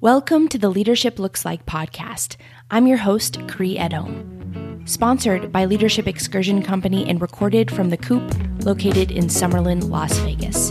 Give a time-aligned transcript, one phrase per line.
[0.00, 2.36] Welcome to the Leadership Looks Like podcast.
[2.70, 4.84] I'm your host, Cree Edom.
[4.86, 8.22] Sponsored by Leadership Excursion Company and recorded from the Coop
[8.64, 10.70] located in Summerlin, Las Vegas.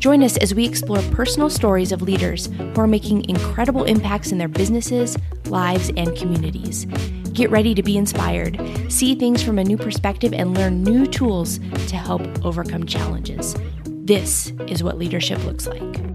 [0.00, 4.38] Join us as we explore personal stories of leaders who are making incredible impacts in
[4.38, 6.86] their businesses, lives, and communities.
[7.32, 11.60] Get ready to be inspired, see things from a new perspective, and learn new tools
[11.86, 13.54] to help overcome challenges.
[13.86, 16.11] This is what leadership looks like.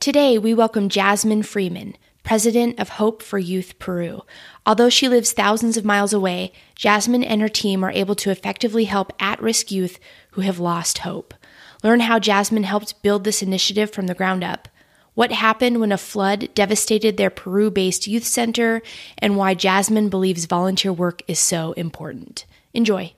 [0.00, 4.22] Today, we welcome Jasmine Freeman, president of Hope for Youth Peru.
[4.64, 8.84] Although she lives thousands of miles away, Jasmine and her team are able to effectively
[8.84, 9.98] help at risk youth
[10.30, 11.34] who have lost hope.
[11.82, 14.68] Learn how Jasmine helped build this initiative from the ground up,
[15.14, 18.82] what happened when a flood devastated their Peru based youth center,
[19.18, 22.46] and why Jasmine believes volunteer work is so important.
[22.72, 23.14] Enjoy.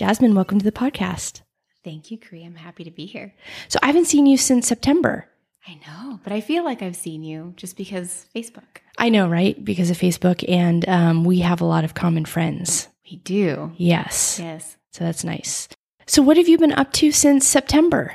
[0.00, 1.42] Jasmine, welcome to the podcast.
[1.84, 2.46] Thank you, Kree.
[2.46, 3.34] I'm happy to be here.
[3.68, 5.28] So I haven't seen you since September.
[5.68, 8.78] I know, but I feel like I've seen you just because Facebook.
[8.96, 9.62] I know, right?
[9.62, 12.88] Because of Facebook, and um, we have a lot of common friends.
[13.10, 13.72] We do.
[13.76, 14.40] Yes.
[14.42, 14.78] Yes.
[14.92, 15.68] So that's nice.
[16.06, 18.14] So, what have you been up to since September?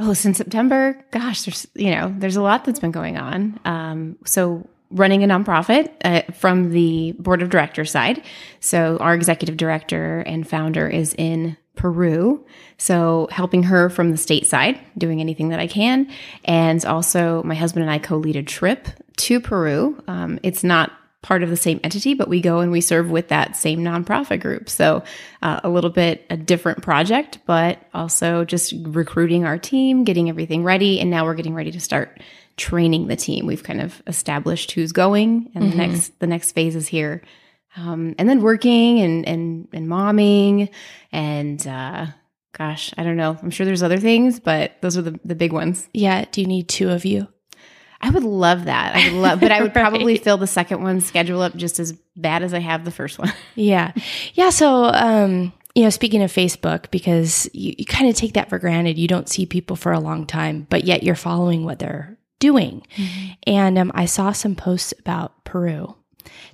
[0.00, 3.60] Oh, since September, gosh, there's you know, there's a lot that's been going on.
[3.64, 8.22] Um, so running a nonprofit uh, from the board of directors side.
[8.60, 12.44] So our executive director and founder is in Peru.
[12.76, 16.10] So helping her from the state side, doing anything that I can.
[16.44, 20.02] And also my husband and I co-lead a trip to Peru.
[20.06, 23.28] Um, it's not part of the same entity, but we go and we serve with
[23.28, 24.68] that same nonprofit group.
[24.68, 25.02] So
[25.42, 30.64] uh, a little bit a different project, but also just recruiting our team, getting everything
[30.64, 30.98] ready.
[30.98, 32.20] And now we're getting ready to start
[32.60, 33.46] training the team.
[33.46, 35.70] We've kind of established who's going and mm-hmm.
[35.70, 37.22] the next, the next phase is here.
[37.76, 40.68] Um, and then working and, and, and momming
[41.10, 42.06] and, uh,
[42.52, 43.38] gosh, I don't know.
[43.42, 45.88] I'm sure there's other things, but those are the, the big ones.
[45.94, 46.26] Yeah.
[46.30, 47.28] Do you need two of you?
[48.02, 48.96] I would love that.
[48.96, 49.82] I would love, but I would right.
[49.82, 53.18] probably fill the second one schedule up just as bad as I have the first
[53.18, 53.32] one.
[53.54, 53.92] yeah.
[54.34, 54.50] Yeah.
[54.50, 58.58] So, um, you know, speaking of Facebook, because you, you kind of take that for
[58.58, 58.98] granted.
[58.98, 62.84] You don't see people for a long time, but yet you're following what they're doing.
[62.96, 63.32] Mm-hmm.
[63.46, 65.94] And um, I saw some posts about Peru.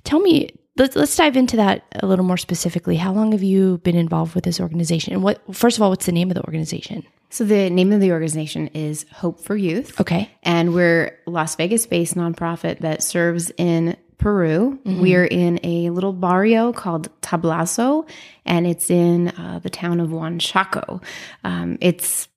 [0.03, 2.97] Tell me, let's, let's dive into that a little more specifically.
[2.97, 5.13] How long have you been involved with this organization?
[5.13, 7.03] And what, first of all, what's the name of the organization?
[7.29, 9.99] So the name of the organization is Hope for Youth.
[9.99, 10.29] Okay.
[10.43, 14.79] And we're Las Vegas based nonprofit that serves in Peru.
[14.83, 15.01] Mm-hmm.
[15.01, 18.09] We're in a little barrio called Tablazo,
[18.45, 21.03] and it's in uh, the town of Huanchaco.
[21.43, 22.27] Um, it's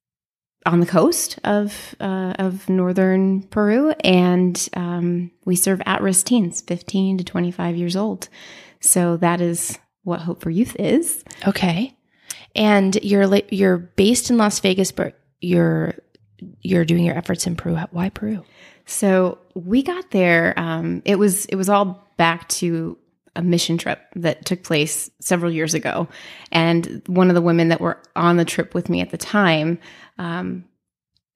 [0.66, 6.60] on the coast of uh, of northern Peru, and um, we serve at risk teens,
[6.60, 8.28] fifteen to twenty five years old.
[8.81, 11.25] So that is what Hope for Youth is.
[11.47, 11.97] Okay
[12.54, 15.94] and you're you're based in Las Vegas, but you're
[16.60, 17.77] you're doing your efforts in Peru.
[17.91, 18.44] Why Peru?
[18.87, 20.54] So we got there.
[20.59, 22.98] Um, it was it was all back to
[23.36, 26.08] a mission trip that took place several years ago,
[26.52, 29.78] and one of the women that were on the trip with me at the time
[30.18, 30.64] um,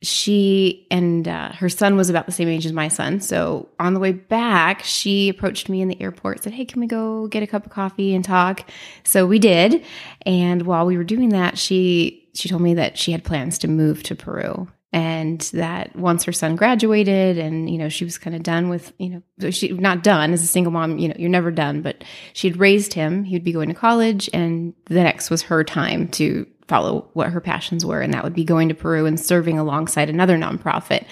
[0.05, 3.21] she and uh, her son was about the same age as my son.
[3.21, 6.87] So on the way back, she approached me in the airport, said, Hey, can we
[6.87, 8.69] go get a cup of coffee and talk?
[9.03, 9.85] So we did.
[10.27, 13.69] And while we were doing that, she, she told me that she had plans to
[13.69, 18.35] move to Peru and that once her son graduated and you know she was kind
[18.35, 21.29] of done with you know she not done as a single mom you know you're
[21.29, 25.31] never done but she had raised him he'd be going to college and the next
[25.31, 28.75] was her time to follow what her passions were, and that would be going to
[28.75, 31.05] Peru and serving alongside another nonprofit.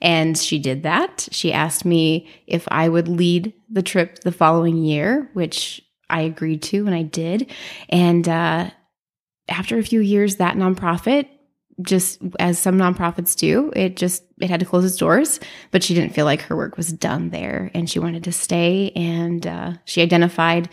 [0.00, 1.28] And she did that.
[1.30, 6.62] She asked me if I would lead the trip the following year, which I agreed
[6.64, 7.50] to, and I did.
[7.88, 8.70] And uh,
[9.48, 11.28] after a few years, that nonprofit
[11.82, 15.94] just as some nonprofits do it just it had to close its doors but she
[15.94, 19.72] didn't feel like her work was done there and she wanted to stay and uh,
[19.84, 20.68] she identified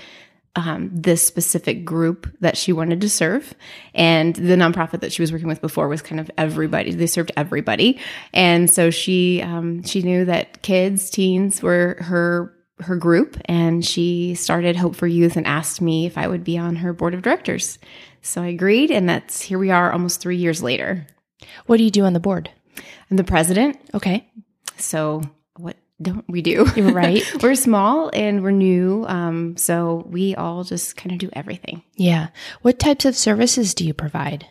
[0.56, 3.56] um, this specific group that she wanted to serve.
[3.94, 6.92] And the nonprofit that she was working with before was kind of everybody.
[6.92, 8.00] They served everybody.
[8.34, 13.38] And so she, um, she knew that kids, teens were her, her group.
[13.46, 16.94] And she started Hope for Youth and asked me if I would be on her
[16.94, 17.80] board of directors.
[18.24, 18.90] So I agreed.
[18.90, 21.06] And that's here we are almost three years later.
[21.68, 22.50] What do you do on the board?
[23.12, 23.78] I'm the president.
[23.94, 24.28] Okay.
[24.78, 25.22] So
[25.58, 26.66] what don't we do?
[26.76, 27.22] You're right.
[27.44, 29.06] we're small and we're new.
[29.08, 31.84] Um, so we all just kind of do everything.
[31.96, 32.30] Yeah.
[32.62, 34.48] What types of services do you provide?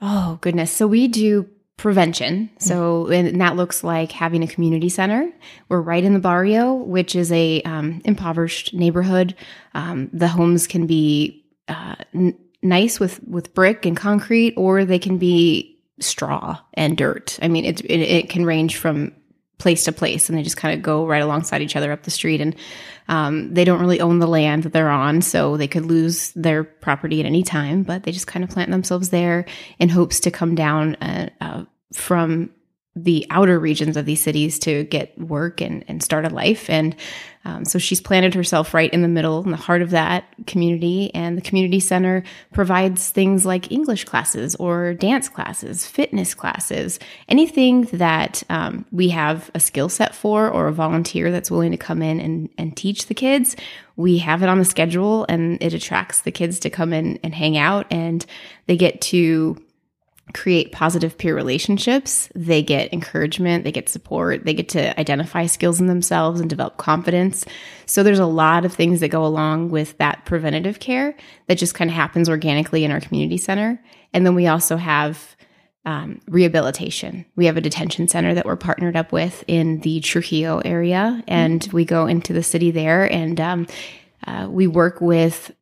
[0.00, 0.70] Oh, goodness.
[0.70, 2.50] So we do prevention.
[2.58, 5.32] So, and that looks like having a community center.
[5.68, 9.34] We're right in the barrio, which is a um, impoverished neighborhood.
[9.74, 14.98] Um, the homes can be uh, n- nice with with brick and concrete, or they
[14.98, 17.38] can be straw and dirt.
[17.40, 19.12] I mean, it it, it can range from
[19.58, 22.10] place to place, and they just kind of go right alongside each other up the
[22.10, 22.56] street, and
[23.08, 26.64] um, they don't really own the land that they're on, so they could lose their
[26.64, 27.82] property at any time.
[27.82, 29.44] But they just kind of plant themselves there
[29.78, 32.50] in hopes to come down uh, uh, from
[32.96, 36.70] the outer regions of these cities to get work and, and start a life.
[36.70, 36.94] And
[37.44, 41.12] um, so she's planted herself right in the middle, in the heart of that community.
[41.12, 47.82] And the community center provides things like English classes or dance classes, fitness classes, anything
[47.92, 52.00] that um, we have a skill set for or a volunteer that's willing to come
[52.00, 53.56] in and, and teach the kids.
[53.96, 57.34] We have it on the schedule and it attracts the kids to come in and
[57.34, 58.24] hang out and
[58.66, 59.60] they get to
[60.32, 62.28] create positive peer relationships.
[62.34, 66.76] They get encouragement, they get support, they get to identify skills in themselves and develop
[66.78, 67.44] confidence.
[67.86, 71.14] So there's a lot of things that go along with that preventative care
[71.46, 73.82] that just kind of happens organically in our community center.
[74.12, 75.36] And then we also have
[75.84, 77.26] um, rehabilitation.
[77.36, 81.60] We have a detention center that we're partnered up with in the Trujillo area, and
[81.60, 81.76] mm-hmm.
[81.76, 83.66] we go into the city there and um,
[84.26, 85.52] uh, we work with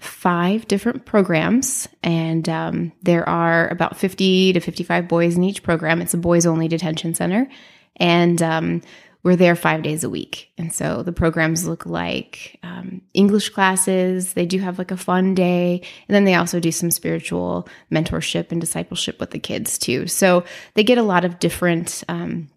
[0.00, 6.00] five different programs, and um, there are about 50 to 55 boys in each program.
[6.00, 7.48] It's a boys only detention center,
[7.96, 8.82] and um,
[9.22, 10.50] we're there five days a week.
[10.56, 15.34] And so the programs look like um, English classes, they do have like a fun
[15.34, 20.06] day, and then they also do some spiritual mentorship and discipleship with the kids too.
[20.06, 22.48] So they get a lot of different um,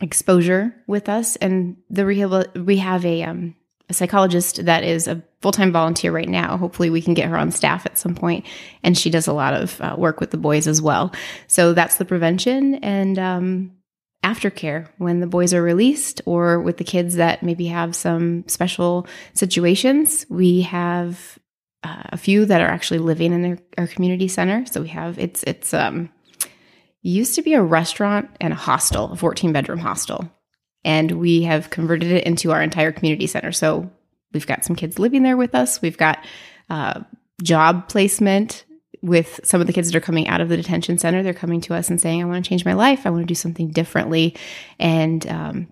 [0.00, 3.54] exposure with us, and the rehab we have a um,
[3.90, 6.56] a psychologist that is a full time volunteer right now.
[6.56, 8.46] Hopefully, we can get her on staff at some point,
[8.82, 11.12] and she does a lot of uh, work with the boys as well.
[11.48, 13.72] So that's the prevention and um,
[14.22, 19.06] aftercare when the boys are released, or with the kids that maybe have some special
[19.34, 20.24] situations.
[20.30, 21.38] We have
[21.82, 24.64] uh, a few that are actually living in their, our community center.
[24.66, 26.10] So we have it's it's um
[27.02, 30.30] used to be a restaurant and a hostel, a 14 bedroom hostel
[30.84, 33.52] and we have converted it into our entire community center.
[33.52, 33.90] So
[34.32, 35.82] we've got some kids living there with us.
[35.82, 36.24] We've got
[36.68, 37.00] uh,
[37.42, 38.64] job placement
[39.02, 41.22] with some of the kids that are coming out of the detention center.
[41.22, 43.06] They're coming to us and saying, "I want to change my life.
[43.06, 44.36] I want to do something differently,"
[44.78, 45.68] and um,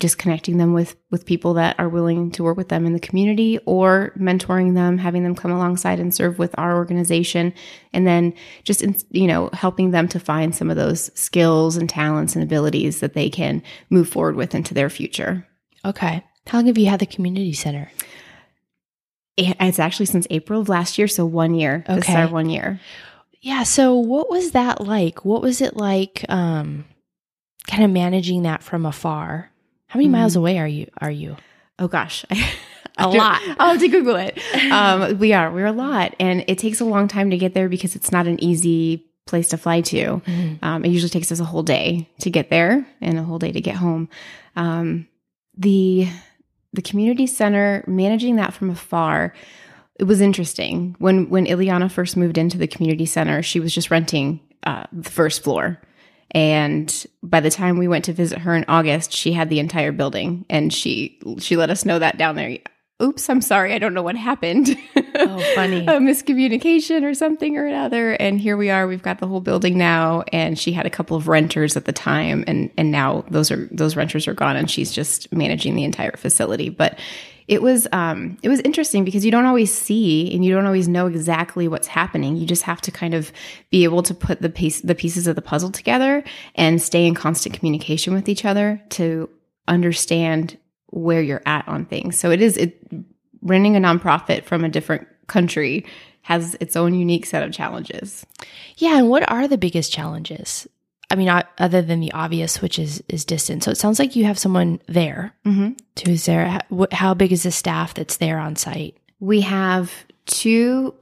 [0.00, 3.00] just connecting them with with people that are willing to work with them in the
[3.00, 7.52] community or mentoring them having them come alongside and serve with our organization
[7.92, 12.34] and then just you know helping them to find some of those skills and talents
[12.34, 15.46] and abilities that they can move forward with into their future.
[15.84, 16.24] Okay.
[16.46, 17.92] How long have you had the community center?
[19.36, 21.94] It's actually since april of last year so one year okay.
[21.96, 22.80] this is our one year.
[23.40, 25.24] Yeah so what was that like?
[25.24, 26.86] What was it like um
[27.66, 29.50] kind of managing that from afar
[29.90, 30.12] how many mm.
[30.12, 30.88] miles away are you?
[30.98, 31.36] Are you?
[31.80, 32.24] Oh gosh,
[32.96, 33.42] a lot.
[33.58, 34.40] I'll have to Google it.
[34.70, 35.50] Um, we are.
[35.50, 38.28] We're a lot, and it takes a long time to get there because it's not
[38.28, 40.22] an easy place to fly to.
[40.24, 40.62] Mm.
[40.62, 43.50] Um, it usually takes us a whole day to get there and a whole day
[43.50, 44.08] to get home.
[44.54, 45.08] Um,
[45.56, 46.08] the
[46.72, 49.34] the community center managing that from afar
[49.98, 53.90] it was interesting when when Ileana first moved into the community center she was just
[53.90, 55.80] renting uh, the first floor
[56.32, 59.92] and by the time we went to visit her in August, she had the entire
[59.92, 62.58] building and she she let us know that down there.
[63.02, 63.72] Oops, I'm sorry.
[63.72, 64.76] I don't know what happened.
[64.94, 65.80] Oh, funny.
[65.88, 68.12] a miscommunication or something or another.
[68.12, 68.86] And here we are.
[68.86, 70.22] We've got the whole building now.
[70.34, 72.44] And she had a couple of renters at the time.
[72.46, 76.14] And, and now those are, those renters are gone and she's just managing the entire
[76.16, 76.68] facility.
[76.68, 76.98] But
[77.50, 80.86] it was um, it was interesting because you don't always see and you don't always
[80.86, 82.36] know exactly what's happening.
[82.36, 83.32] You just have to kind of
[83.70, 86.22] be able to put the piece the pieces of the puzzle together
[86.54, 89.28] and stay in constant communication with each other to
[89.66, 90.56] understand
[90.90, 92.20] where you're at on things.
[92.20, 92.80] So it is it
[93.42, 95.84] running a nonprofit from a different country
[96.22, 98.24] has its own unique set of challenges.
[98.76, 100.68] Yeah, and what are the biggest challenges?
[101.10, 103.64] I mean, other than the obvious, which is is distance.
[103.64, 105.72] So it sounds like you have someone there mm-hmm.
[106.04, 106.60] who's there.
[106.92, 108.96] How big is the staff that's there on site?
[109.18, 109.92] We have
[110.26, 110.94] two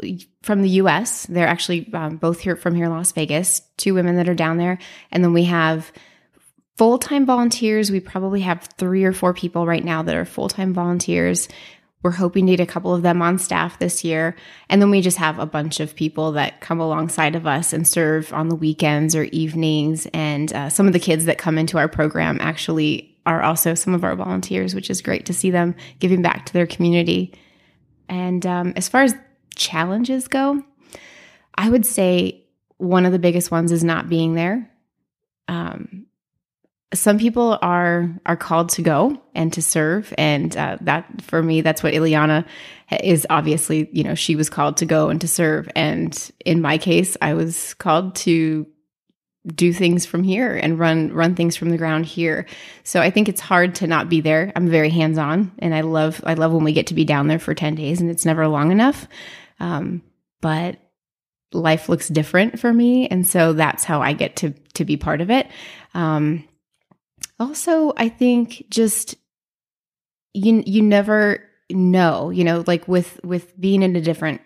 [0.43, 1.27] from the U.S.
[1.27, 3.61] They're actually um, both here from here in Las Vegas.
[3.77, 4.79] Two women that are down there,
[5.13, 5.93] and then we have
[6.79, 7.91] full time volunteers.
[7.91, 11.49] We probably have three or four people right now that are full time volunteers.
[12.03, 14.37] We're hoping to get a couple of them on staff this year.
[14.69, 17.87] And then we just have a bunch of people that come alongside of us and
[17.87, 20.07] serve on the weekends or evenings.
[20.15, 23.95] And uh, some of the kids that come into our program actually are also some
[23.95, 27.35] of our volunteers, which is great to see them giving back to their community.
[28.09, 29.15] And um, as far as
[29.55, 30.63] challenges go,
[31.55, 32.45] I would say
[32.79, 34.71] one of the biggest ones is not being there.
[35.49, 36.07] Um,
[36.95, 41.61] some people are are called to go and to serve and uh, that for me
[41.61, 42.47] that's what Ileana
[43.03, 46.79] is obviously you know she was called to go and to serve and in my
[46.79, 48.67] case I was called to
[49.55, 52.47] do things from here and run run things from the ground here.
[52.85, 54.53] So I think it's hard to not be there.
[54.55, 57.29] I'm very hands on, and I love I love when we get to be down
[57.29, 59.09] there for ten days, and it's never long enough.
[59.61, 60.03] Um,
[60.41, 60.79] but
[61.53, 65.21] life looks different for me, and so that's how I get to to be part
[65.21, 65.47] of it.
[65.95, 66.45] Um,
[67.41, 69.17] also, I think just
[70.35, 74.41] you you never know, you know, like with with being in a different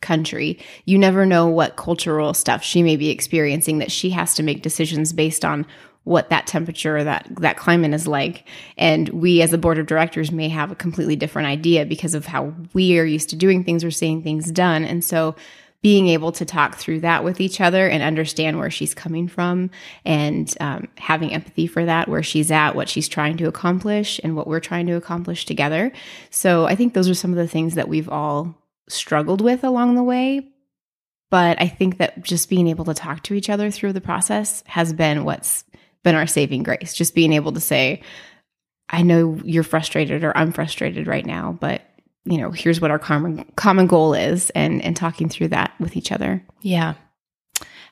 [0.00, 0.58] country.
[0.84, 4.62] You never know what cultural stuff she may be experiencing that she has to make
[4.62, 5.66] decisions based on
[6.04, 8.46] what that temperature that that climate is like
[8.78, 12.26] and we as a board of directors may have a completely different idea because of
[12.26, 15.34] how we are used to doing things or seeing things done and so
[15.82, 19.70] being able to talk through that with each other and understand where she's coming from
[20.04, 24.34] and um, having empathy for that where she's at what she's trying to accomplish and
[24.34, 25.92] what we're trying to accomplish together
[26.30, 28.56] so i think those are some of the things that we've all
[28.88, 30.48] struggled with along the way.
[31.30, 34.62] But I think that just being able to talk to each other through the process
[34.66, 35.64] has been what's
[36.04, 36.94] been our saving grace.
[36.94, 38.02] Just being able to say,
[38.88, 41.82] I know you're frustrated or I'm frustrated right now, but
[42.26, 45.96] you know, here's what our common common goal is and and talking through that with
[45.96, 46.44] each other.
[46.62, 46.94] Yeah.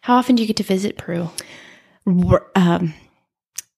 [0.02, 1.30] How often do you get to visit Peru?
[2.54, 2.92] Um,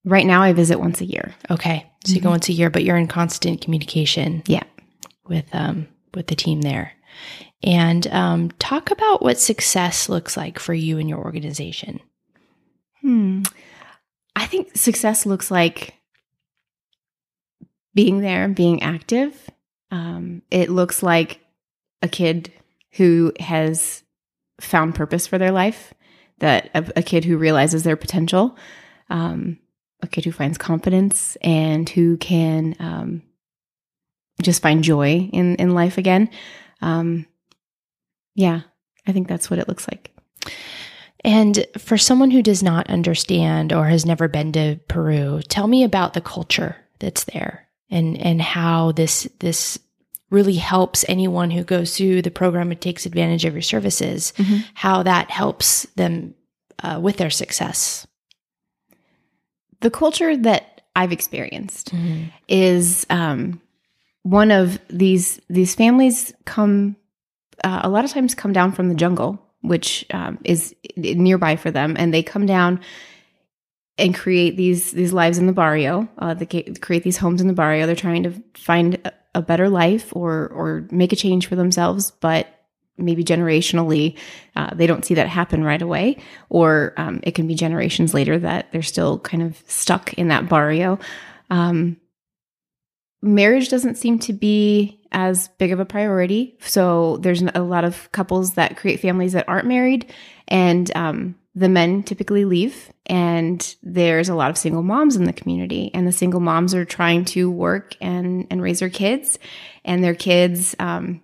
[0.04, 1.34] right now I visit once a year.
[1.50, 1.88] Okay.
[2.04, 2.32] So you go mm-hmm.
[2.32, 4.42] once a year, but you're in constant communication.
[4.46, 4.64] Yeah.
[5.28, 6.92] With um with the team there
[7.62, 12.00] and um, talk about what success looks like for you and your organization.
[13.00, 13.42] Hmm.
[14.34, 15.94] I think success looks like
[17.94, 19.50] being there, being active.
[19.96, 21.40] Um, it looks like
[22.02, 22.52] a kid
[22.92, 24.02] who has
[24.60, 25.94] found purpose for their life,
[26.38, 28.56] that a, a kid who realizes their potential,
[29.08, 29.58] um,
[30.02, 33.22] a kid who finds confidence and who can um,
[34.42, 36.28] just find joy in in life again.
[36.82, 37.24] Um,
[38.34, 38.60] yeah,
[39.06, 40.14] I think that's what it looks like.
[41.24, 45.84] And for someone who does not understand or has never been to Peru, tell me
[45.84, 49.78] about the culture that's there and and how this this
[50.30, 54.58] really helps anyone who goes through the program and takes advantage of your services, mm-hmm.
[54.74, 56.34] how that helps them
[56.82, 58.06] uh, with their success.
[59.80, 62.24] The culture that I've experienced mm-hmm.
[62.48, 63.60] is um,
[64.22, 66.96] one of these these families come
[67.62, 71.70] uh, a lot of times come down from the jungle, which um, is nearby for
[71.70, 72.80] them, and they come down
[73.98, 76.08] and create these these lives in the barrio.
[76.18, 77.86] Uh, they create these homes in the barrio.
[77.86, 79.00] They're trying to find
[79.36, 82.46] a, better life or or make a change for themselves, but
[82.98, 84.16] maybe generationally
[84.54, 86.16] uh, they don't see that happen right away.
[86.48, 90.48] Or um, it can be generations later that they're still kind of stuck in that
[90.48, 90.98] barrio.
[91.50, 91.98] Um,
[93.22, 96.56] marriage doesn't seem to be as big of a priority.
[96.60, 100.12] So there's a lot of couples that create families that aren't married,
[100.48, 102.92] and um, the men typically leave.
[103.06, 106.84] And there's a lot of single moms in the community, and the single moms are
[106.84, 109.38] trying to work and and raise their kids,
[109.84, 111.22] and their kids um,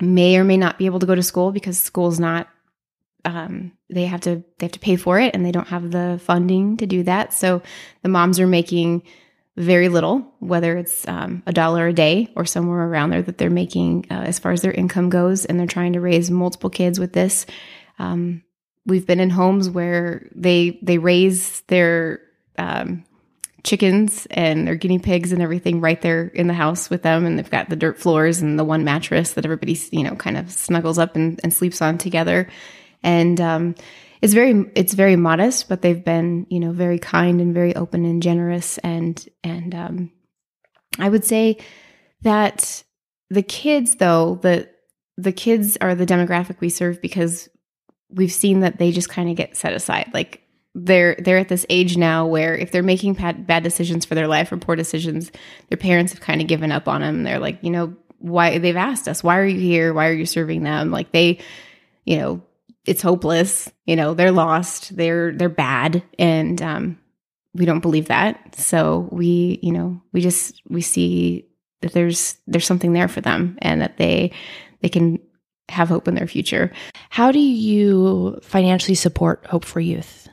[0.00, 2.48] may or may not be able to go to school because school's not.
[3.24, 6.20] Um, they have to they have to pay for it, and they don't have the
[6.22, 7.32] funding to do that.
[7.32, 7.62] So
[8.02, 9.02] the moms are making
[9.56, 13.48] very little, whether it's um, a dollar a day or somewhere around there that they're
[13.48, 17.00] making uh, as far as their income goes, and they're trying to raise multiple kids
[17.00, 17.46] with this.
[17.98, 18.42] Um,
[18.86, 22.20] we've been in homes where they they raise their
[22.58, 23.04] um,
[23.64, 27.38] chickens and their guinea pigs and everything right there in the house with them, and
[27.38, 30.50] they've got the dirt floors and the one mattress that everybody you know kind of
[30.50, 32.48] snuggles up and, and sleeps on together,
[33.02, 33.74] and um,
[34.22, 38.04] it's very it's very modest, but they've been you know very kind and very open
[38.04, 38.78] and generous.
[38.78, 40.12] And and um,
[40.98, 41.58] I would say
[42.22, 42.84] that
[43.28, 44.68] the kids though the
[45.18, 47.48] the kids are the demographic we serve because
[48.10, 50.42] we've seen that they just kind of get set aside like
[50.74, 54.28] they're they're at this age now where if they're making bad, bad decisions for their
[54.28, 55.30] life or poor decisions
[55.68, 58.76] their parents have kind of given up on them they're like you know why they've
[58.76, 61.38] asked us why are you here why are you serving them like they
[62.04, 62.42] you know
[62.86, 63.70] it's hopeless.
[63.84, 64.96] You know, they're lost.
[64.96, 66.98] They're they're bad, and um,
[67.52, 68.54] we don't believe that.
[68.54, 71.48] So we, you know, we just we see
[71.80, 74.32] that there's there's something there for them, and that they
[74.80, 75.18] they can
[75.68, 76.72] have hope in their future.
[77.10, 80.28] How do you financially support Hope for Youth?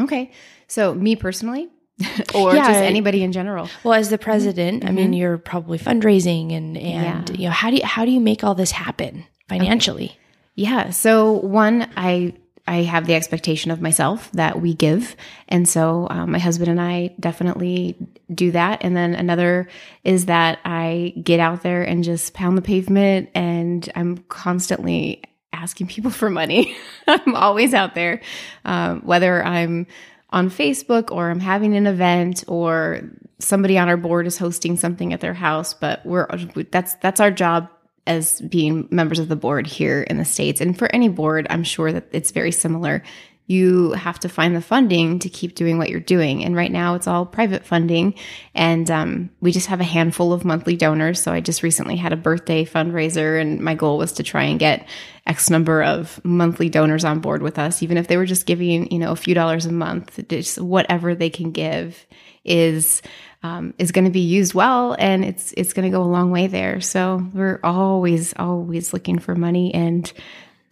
[0.00, 0.30] Okay,
[0.66, 1.68] so me personally.
[2.34, 3.68] or yeah, just anybody in general.
[3.84, 4.88] Well, as the president, mm-hmm.
[4.88, 5.14] I mean, mm-hmm.
[5.14, 7.36] you're probably fundraising and and yeah.
[7.36, 10.06] you know how do you, how do you make all this happen financially?
[10.06, 10.18] Okay.
[10.56, 10.90] Yeah.
[10.90, 12.34] So one, I
[12.66, 15.16] I have the expectation of myself that we give.
[15.48, 17.96] And so um, my husband and I definitely
[18.32, 18.82] do that.
[18.82, 19.68] And then another
[20.02, 25.88] is that I get out there and just pound the pavement and I'm constantly asking
[25.88, 26.74] people for money.
[27.06, 28.22] I'm always out there,
[28.64, 29.86] um, whether I'm
[30.30, 33.02] on Facebook or I'm having an event or
[33.38, 35.74] somebody on our board is hosting something at their house.
[35.74, 36.26] But we're
[36.70, 37.68] that's that's our job
[38.06, 40.60] as being members of the board here in the States.
[40.60, 43.02] And for any board, I'm sure that it's very similar.
[43.46, 46.44] You have to find the funding to keep doing what you're doing.
[46.44, 48.14] And right now it's all private funding.
[48.54, 51.22] And um, we just have a handful of monthly donors.
[51.22, 54.58] So I just recently had a birthday fundraiser, and my goal was to try and
[54.58, 54.88] get
[55.26, 58.90] X number of monthly donors on board with us, even if they were just giving,
[58.90, 62.06] you know, a few dollars a month, just whatever they can give
[62.44, 63.02] is
[63.42, 66.30] um, is going to be used well and it's it's going to go a long
[66.30, 70.12] way there so we're always always looking for money and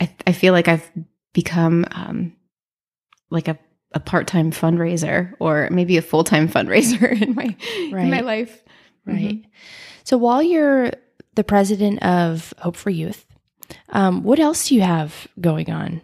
[0.01, 0.91] i, I feel like i've
[1.35, 2.35] become um,
[3.31, 3.59] like a,
[3.93, 7.55] a part-time fundraiser or maybe a full-time fundraiser in my
[7.93, 8.05] right.
[8.05, 8.63] in my life
[9.07, 9.49] right mm-hmm.
[10.05, 10.91] so while you're
[11.35, 13.27] the president of hope for youth
[13.91, 16.01] um, what else do you have going on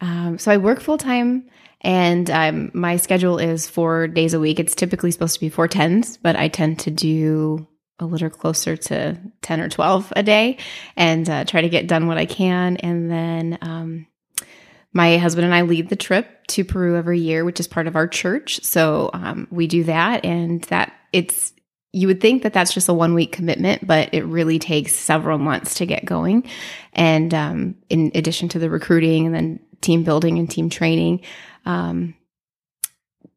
[0.00, 1.48] um, so i work full-time
[1.80, 4.58] and um, my schedule is four days a week.
[4.58, 7.66] It's typically supposed to be four tens, but I tend to do
[8.00, 10.58] a little closer to 10 or 12 a day
[10.96, 12.76] and uh, try to get done what I can.
[12.76, 14.06] And then um,
[14.92, 17.96] my husband and I lead the trip to Peru every year, which is part of
[17.96, 18.62] our church.
[18.64, 21.52] So um, we do that, and that it's
[21.92, 25.38] you would think that that's just a one week commitment, but it really takes several
[25.38, 26.48] months to get going.
[26.92, 31.22] And um, in addition to the recruiting and then team building and team training,
[31.68, 32.14] um,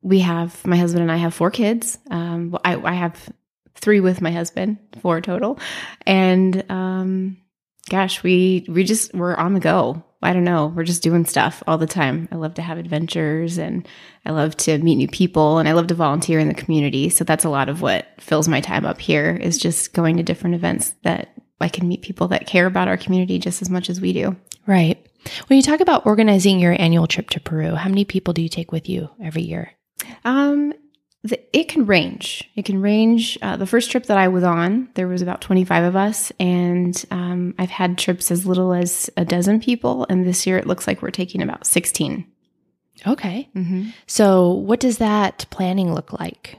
[0.02, 2.00] we have my husband and I have four kids.
[2.10, 3.30] Um, I, I, have
[3.76, 5.60] three with my husband, four total,
[6.08, 7.38] and um,
[7.90, 10.04] gosh, we we just we're on the go.
[10.24, 12.30] I don't know, we're just doing stuff all the time.
[12.32, 13.88] I love to have adventures, and
[14.26, 17.10] I love to meet new people, and I love to volunteer in the community.
[17.10, 20.24] So that's a lot of what fills my time up here is just going to
[20.24, 23.90] different events that I can meet people that care about our community just as much
[23.90, 24.36] as we do.
[24.66, 25.06] Right.
[25.48, 28.50] When you talk about organizing your annual trip to Peru, how many people do you
[28.50, 29.72] take with you every year?
[30.26, 30.74] Um,
[31.24, 32.50] the, it can range.
[32.56, 33.38] It can range.
[33.42, 37.06] Uh, the first trip that I was on, there was about 25 of us, and
[37.12, 40.08] um, I've had trips as little as a dozen people.
[40.10, 42.26] And this year it looks like we're taking about 16.
[43.08, 43.50] Okay.
[43.56, 43.90] Mm-hmm.
[44.08, 46.58] So, what does that planning look like?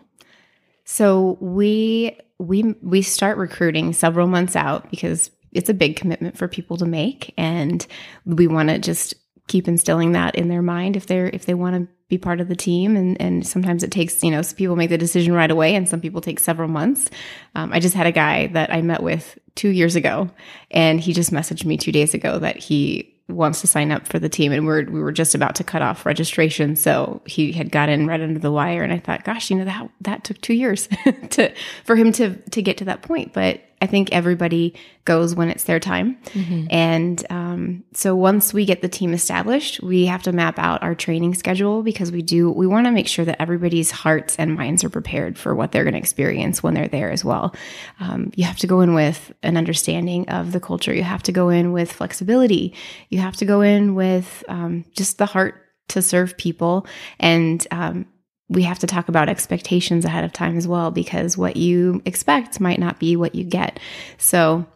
[0.84, 6.48] So we we we start recruiting several months out because it's a big commitment for
[6.48, 7.86] people to make and
[8.24, 9.14] we want to just
[9.48, 12.48] keep instilling that in their mind if they're if they want to be part of
[12.48, 12.96] the team.
[12.96, 15.88] And and sometimes it takes you know some people make the decision right away and
[15.88, 17.10] some people take several months.
[17.54, 20.30] Um, i just had a guy that i met with two years ago
[20.70, 24.18] and he just messaged me two days ago that he wants to sign up for
[24.18, 26.76] the team and we're we were just about to cut off registration.
[26.76, 29.64] So he had got in right under the wire and i thought gosh you know
[29.64, 30.88] that that took two years
[31.30, 31.52] to
[31.84, 33.32] for him to to get to that point.
[33.32, 36.16] But I think everybody goes when it's their time.
[36.26, 36.66] Mm-hmm.
[36.70, 40.94] And um, so once we get the team established, we have to map out our
[40.94, 44.84] training schedule because we do, we want to make sure that everybody's hearts and minds
[44.84, 47.56] are prepared for what they're going to experience when they're there as well.
[47.98, 50.94] Um, you have to go in with an understanding of the culture.
[50.94, 52.74] You have to go in with flexibility.
[53.08, 55.56] You have to go in with um, just the heart
[55.88, 56.86] to serve people
[57.18, 58.06] and um,
[58.52, 62.60] we have to talk about expectations ahead of time as well because what you expect
[62.60, 63.80] might not be what you get.
[64.18, 64.66] So,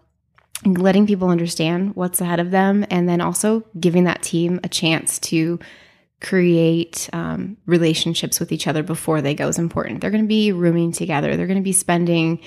[0.65, 5.19] letting people understand what's ahead of them and then also giving that team a chance
[5.19, 5.59] to
[6.23, 10.01] create um, relationships with each other before they go is important.
[10.01, 11.37] They're going to be rooming together.
[11.37, 12.41] They're going to be spending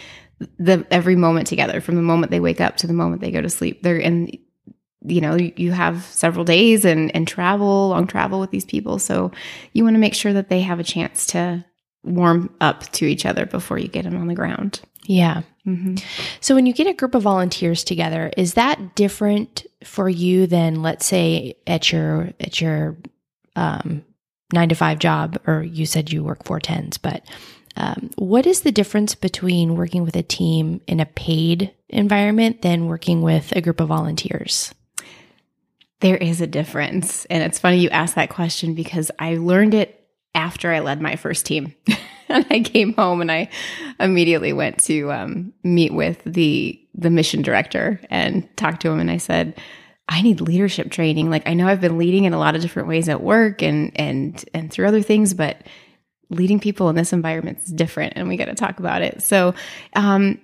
[0.57, 3.41] the every moment together from the moment they wake up to the moment they go
[3.41, 3.83] to sleep.
[3.83, 4.39] They're in
[5.05, 8.99] you know you have several days and and travel long travel with these people.
[8.99, 9.31] So
[9.73, 11.65] you want to make sure that they have a chance to
[12.03, 14.81] warm up to each other before you get them on the ground.
[15.05, 15.41] Yeah.
[15.67, 15.95] Mm-hmm.
[16.39, 20.81] so when you get a group of volunteers together is that different for you than
[20.81, 22.97] let's say at your at your
[23.55, 24.03] um,
[24.51, 27.23] nine to five job or you said you work four tens but
[27.75, 32.87] um, what is the difference between working with a team in a paid environment than
[32.87, 34.73] working with a group of volunteers
[36.01, 37.25] there is a difference.
[37.25, 41.15] And it's funny you asked that question because I learned it after I led my
[41.15, 41.73] first team.
[42.29, 43.49] and I came home and I
[43.99, 48.99] immediately went to um, meet with the the mission director and talk to him.
[48.99, 49.59] And I said,
[50.09, 51.29] I need leadership training.
[51.29, 53.91] Like I know I've been leading in a lot of different ways at work and
[53.95, 55.61] and and through other things, but
[56.29, 59.21] leading people in this environment is different, and we got to talk about it.
[59.21, 59.53] So,
[59.95, 60.39] um,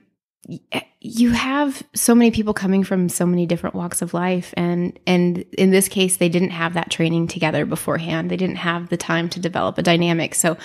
[1.01, 5.39] you have so many people coming from so many different walks of life and and
[5.57, 8.29] in this case they didn't have that training together beforehand.
[8.29, 10.35] They didn't have the time to develop a dynamic.
[10.35, 10.57] So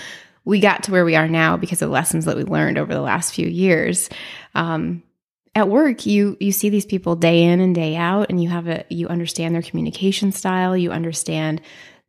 [0.45, 2.93] we got to where we are now because of the lessons that we learned over
[2.93, 4.09] the last few years.
[4.55, 5.03] Um,
[5.55, 8.69] at work you you see these people day in and day out and you have
[8.69, 10.77] a you understand their communication style.
[10.77, 11.61] You understand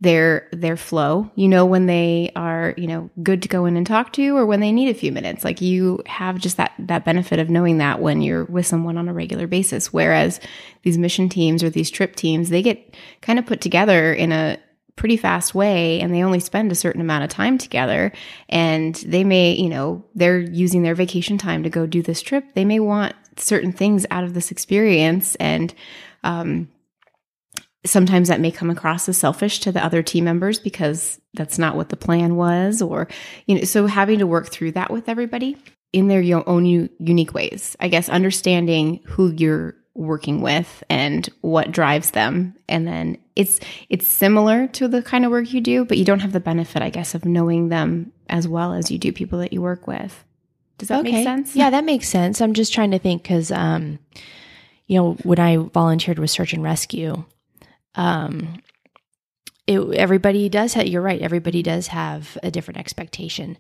[0.01, 1.31] their their flow.
[1.35, 4.47] You know when they are, you know, good to go in and talk to or
[4.47, 5.43] when they need a few minutes.
[5.43, 9.07] Like you have just that that benefit of knowing that when you're with someone on
[9.07, 9.93] a regular basis.
[9.93, 10.39] Whereas
[10.81, 14.57] these mission teams or these trip teams, they get kind of put together in a
[14.95, 18.11] pretty fast way and they only spend a certain amount of time together
[18.49, 22.43] and they may, you know, they're using their vacation time to go do this trip.
[22.55, 25.73] They may want certain things out of this experience and
[26.23, 26.69] um
[27.85, 31.75] sometimes that may come across as selfish to the other team members because that's not
[31.75, 33.07] what the plan was or
[33.47, 35.57] you know so having to work through that with everybody
[35.93, 42.11] in their own unique ways i guess understanding who you're working with and what drives
[42.11, 42.55] them.
[42.69, 46.19] And then it's it's similar to the kind of work you do but you don't
[46.19, 49.53] have the benefit i guess of knowing them as well as you do people that
[49.53, 50.23] you work with.
[50.77, 51.11] Does that okay.
[51.11, 51.55] make sense?
[51.55, 52.41] Yeah that makes sense.
[52.41, 53.99] I'm just trying to think because um
[54.87, 57.23] you know when i volunteered with search and rescue
[57.95, 58.61] um,
[59.67, 63.57] it, everybody does have, you're right, everybody does have a different expectation.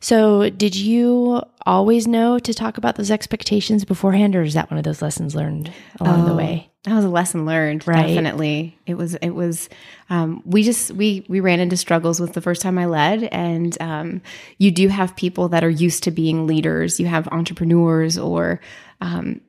[0.00, 4.78] So, did you always know to talk about those expectations beforehand, or is that one
[4.78, 6.70] of those lessons learned along oh, the way?
[6.84, 8.08] That was a lesson learned, right?
[8.08, 8.76] Definitely.
[8.86, 9.68] It was, it was,
[10.10, 13.22] um, we just, we, we ran into struggles with the first time I led.
[13.24, 14.22] And, um,
[14.58, 16.98] you do have people that are used to being leaders.
[16.98, 18.60] You have entrepreneurs or,
[19.00, 19.42] um,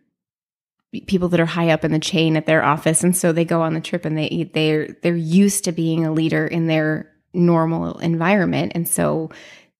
[1.01, 3.61] people that are high up in the chain at their office and so they go
[3.61, 7.97] on the trip and they they're they're used to being a leader in their normal
[7.99, 9.29] environment and so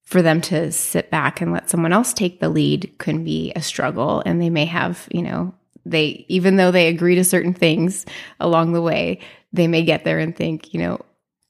[0.04, 3.62] for them to sit back and let someone else take the lead can be a
[3.62, 5.54] struggle and they may have you know
[5.86, 8.06] they even though they agree to certain things
[8.40, 9.20] along the way
[9.52, 11.00] they may get there and think you know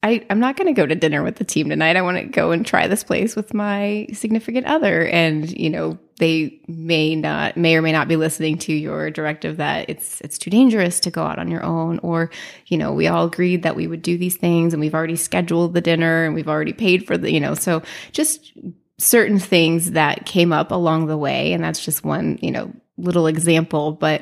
[0.04, 1.96] I, I'm not going to go to dinner with the team tonight.
[1.96, 5.08] I want to go and try this place with my significant other.
[5.08, 9.58] And, you know, they may not, may or may not be listening to your directive
[9.58, 12.00] that it's, it's too dangerous to go out on your own.
[12.00, 12.30] Or,
[12.68, 15.74] you know, we all agreed that we would do these things and we've already scheduled
[15.74, 18.54] the dinner and we've already paid for the, you know, so just
[19.00, 21.54] certain things that came up along the way.
[21.54, 24.22] And that's just one, you know, little example, but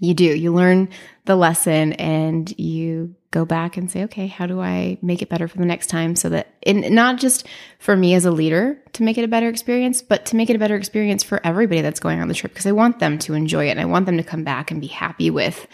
[0.00, 0.88] you do, you learn
[1.24, 5.46] the lesson and you go back and say, okay, how do I make it better
[5.46, 6.16] for the next time?
[6.16, 7.46] So that, and not just
[7.78, 10.56] for me as a leader to make it a better experience, but to make it
[10.56, 13.34] a better experience for everybody that's going on the trip because I want them to
[13.34, 15.66] enjoy it and I want them to come back and be happy with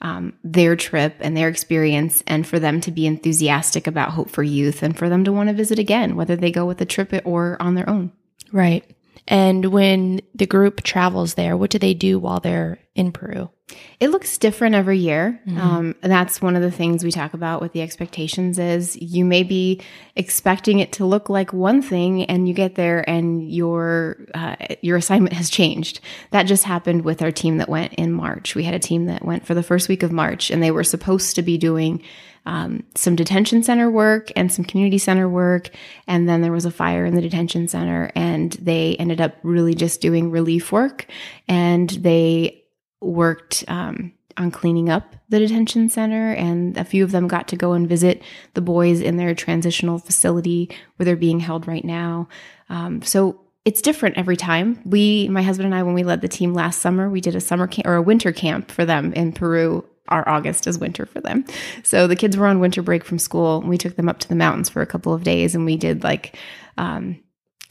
[0.00, 4.42] um, their trip and their experience and for them to be enthusiastic about Hope for
[4.42, 7.14] Youth and for them to want to visit again, whether they go with the trip
[7.24, 8.12] or on their own.
[8.52, 8.84] Right.
[9.26, 13.50] And when the group travels there, what do they do while they're in Peru?
[13.98, 15.40] It looks different every year.
[15.46, 15.58] Mm-hmm.
[15.58, 19.24] Um, and that's one of the things we talk about with the expectations is you
[19.24, 19.80] may be
[20.14, 24.98] expecting it to look like one thing and you get there and your, uh, your
[24.98, 26.00] assignment has changed.
[26.30, 28.54] That just happened with our team that went in March.
[28.54, 30.84] We had a team that went for the first week of March and they were
[30.84, 32.02] supposed to be doing
[32.46, 35.70] um, some detention center work and some community center work.
[36.06, 39.74] And then there was a fire in the detention center, and they ended up really
[39.74, 41.06] just doing relief work.
[41.48, 42.64] And they
[43.00, 47.56] worked um, on cleaning up the detention center, and a few of them got to
[47.56, 48.22] go and visit
[48.54, 52.28] the boys in their transitional facility where they're being held right now.
[52.68, 54.80] Um, so it's different every time.
[54.84, 57.40] We, my husband and I, when we led the team last summer, we did a
[57.40, 59.86] summer camp or a winter camp for them in Peru.
[60.08, 61.44] Our August is winter for them.
[61.82, 63.58] So the kids were on winter break from school.
[63.58, 65.76] And we took them up to the mountains for a couple of days and we
[65.76, 66.36] did like
[66.76, 67.20] um,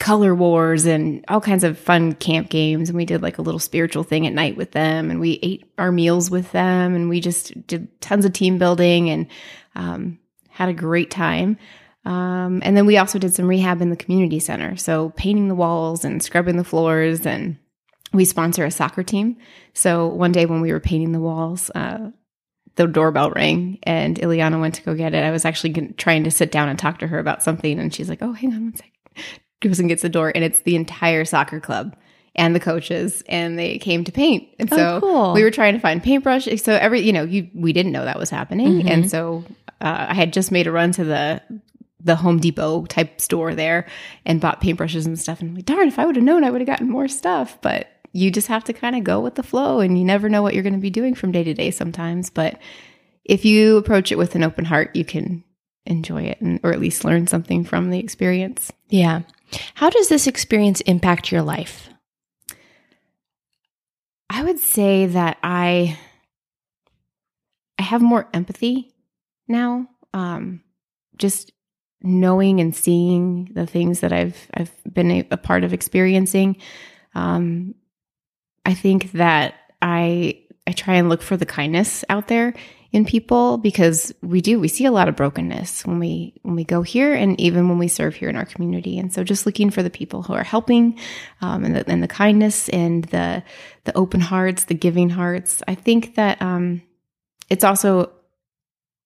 [0.00, 2.88] color wars and all kinds of fun camp games.
[2.88, 5.10] And we did like a little spiritual thing at night with them.
[5.10, 6.94] And we ate our meals with them.
[6.94, 9.26] And we just did tons of team building and
[9.76, 10.18] um,
[10.48, 11.56] had a great time.
[12.04, 14.76] Um, and then we also did some rehab in the community center.
[14.76, 17.24] So painting the walls and scrubbing the floors.
[17.24, 17.58] And
[18.12, 19.36] we sponsor a soccer team.
[19.72, 22.10] So one day when we were painting the walls uh,
[22.76, 25.22] the doorbell rang and Ileana went to go get it.
[25.22, 28.08] I was actually trying to sit down and talk to her about something, and she's
[28.08, 28.92] like, "Oh, hang on one second."
[29.60, 31.96] goes and gets the door, and it's the entire soccer club
[32.36, 34.48] and the coaches, and they came to paint.
[34.58, 35.32] And oh, so cool.
[35.32, 36.48] we were trying to find paintbrush.
[36.60, 38.88] So every, you know, you we didn't know that was happening, mm-hmm.
[38.88, 39.44] and so
[39.80, 41.42] uh, I had just made a run to the
[42.00, 43.86] the Home Depot type store there
[44.26, 45.40] and bought paintbrushes and stuff.
[45.40, 47.58] And I'm like, darn, if I would have known, I would have gotten more stuff.
[47.62, 50.40] But you just have to kind of go with the flow, and you never know
[50.40, 52.30] what you're going to be doing from day to day sometimes.
[52.30, 52.58] But
[53.24, 55.42] if you approach it with an open heart, you can
[55.84, 58.72] enjoy it and, or at least learn something from the experience.
[58.88, 59.22] Yeah.
[59.74, 61.88] How does this experience impact your life?
[64.30, 65.98] I would say that I
[67.78, 68.94] I have more empathy
[69.48, 69.88] now.
[70.12, 70.62] Um,
[71.16, 71.52] just
[72.00, 76.56] knowing and seeing the things that I've I've been a, a part of experiencing.
[77.14, 77.74] Um,
[78.64, 82.54] I think that I I try and look for the kindness out there
[82.94, 86.64] in people because we do we see a lot of brokenness when we when we
[86.64, 88.98] go here and even when we serve here in our community.
[88.98, 90.98] And so just looking for the people who are helping
[91.40, 93.42] um, and, the, and the kindness and the
[93.84, 95.62] the open hearts the giving hearts.
[95.66, 96.82] I think that um,
[97.50, 98.12] it's also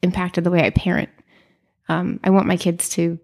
[0.03, 1.09] impacted the way i parent.
[1.89, 3.19] Um, i want my kids to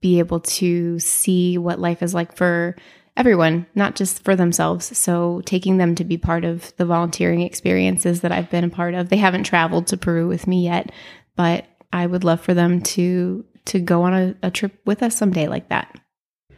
[0.00, 2.76] be able to see what life is like for
[3.20, 4.96] everyone, not just for themselves.
[4.96, 8.94] So taking them to be part of the volunteering experiences that I've been a part
[8.94, 9.10] of.
[9.10, 10.90] They haven't traveled to Peru with me yet,
[11.36, 15.14] but I would love for them to to go on a, a trip with us
[15.14, 16.00] someday like that.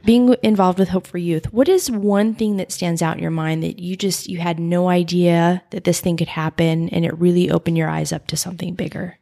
[0.04, 3.32] Being involved with Hope for Youth, what is one thing that stands out in your
[3.32, 7.18] mind that you just you had no idea that this thing could happen and it
[7.18, 9.18] really opened your eyes up to something bigger?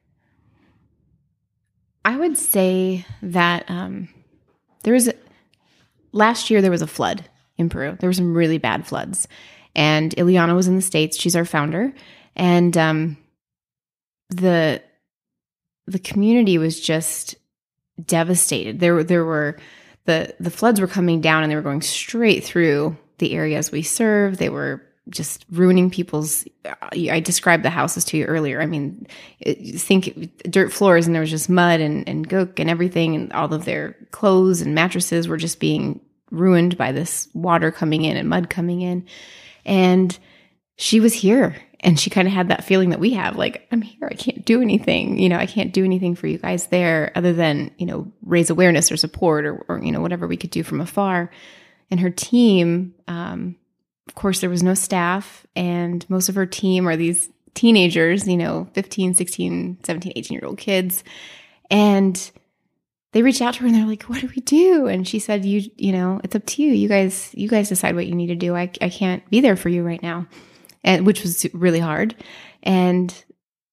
[2.04, 4.10] I would say that um,
[4.82, 5.14] there was a,
[6.12, 7.24] last year there was a flood
[7.60, 7.96] in Peru.
[7.98, 9.28] There were some really bad floods,
[9.74, 11.18] and Ileana was in the states.
[11.18, 11.92] She's our founder,
[12.34, 13.16] and um,
[14.30, 14.82] the
[15.86, 17.36] the community was just
[18.04, 18.80] devastated.
[18.80, 19.58] There there were
[20.06, 23.82] the the floods were coming down, and they were going straight through the areas we
[23.82, 24.38] serve.
[24.38, 26.46] They were just ruining people's
[26.92, 29.06] i described the houses to you earlier i mean
[29.76, 33.52] think dirt floors and there was just mud and, and gook and everything and all
[33.52, 38.28] of their clothes and mattresses were just being ruined by this water coming in and
[38.28, 39.06] mud coming in
[39.64, 40.18] and
[40.76, 43.82] she was here and she kind of had that feeling that we have like i'm
[43.82, 47.12] here i can't do anything you know i can't do anything for you guys there
[47.14, 50.50] other than you know raise awareness or support or, or you know whatever we could
[50.50, 51.30] do from afar
[51.90, 53.56] and her team um,
[54.10, 58.36] of course, there was no staff, and most of her team are these teenagers, you
[58.36, 61.04] know, 15, 16, 17, 18 year old kids.
[61.70, 62.30] And
[63.12, 64.86] they reached out to her and they're like, what do we do?
[64.86, 66.72] And she said, you, you know, it's up to you.
[66.72, 68.54] You guys, you guys decide what you need to do.
[68.54, 70.26] I, I can't be there for you right now.
[70.84, 72.14] And which was really hard.
[72.62, 73.12] And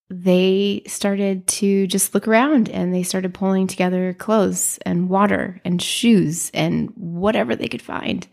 [0.09, 5.81] they started to just look around and they started pulling together clothes and water and
[5.81, 8.27] shoes and whatever they could find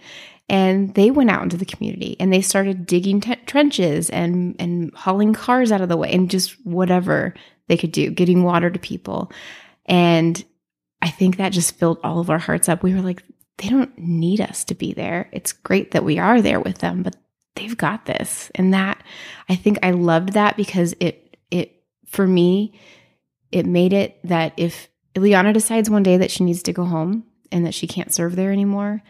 [0.49, 4.95] and they went out into the community and they started digging t- trenches and and
[4.95, 7.35] hauling cars out of the way and just whatever
[7.69, 9.31] they could do getting water to people
[9.87, 10.45] and
[11.05, 12.83] i think that just filled all of our hearts up.
[12.83, 13.23] We were like
[13.59, 15.29] they don't need us to be there.
[15.31, 17.15] It's great that we are there with them but
[17.55, 18.51] they've got this.
[18.55, 19.03] And that
[19.49, 22.79] i think i loved that because it it for me
[23.53, 27.25] it made it that if Ileana decides one day that she needs to go home
[27.53, 29.03] and that she can't serve there anymore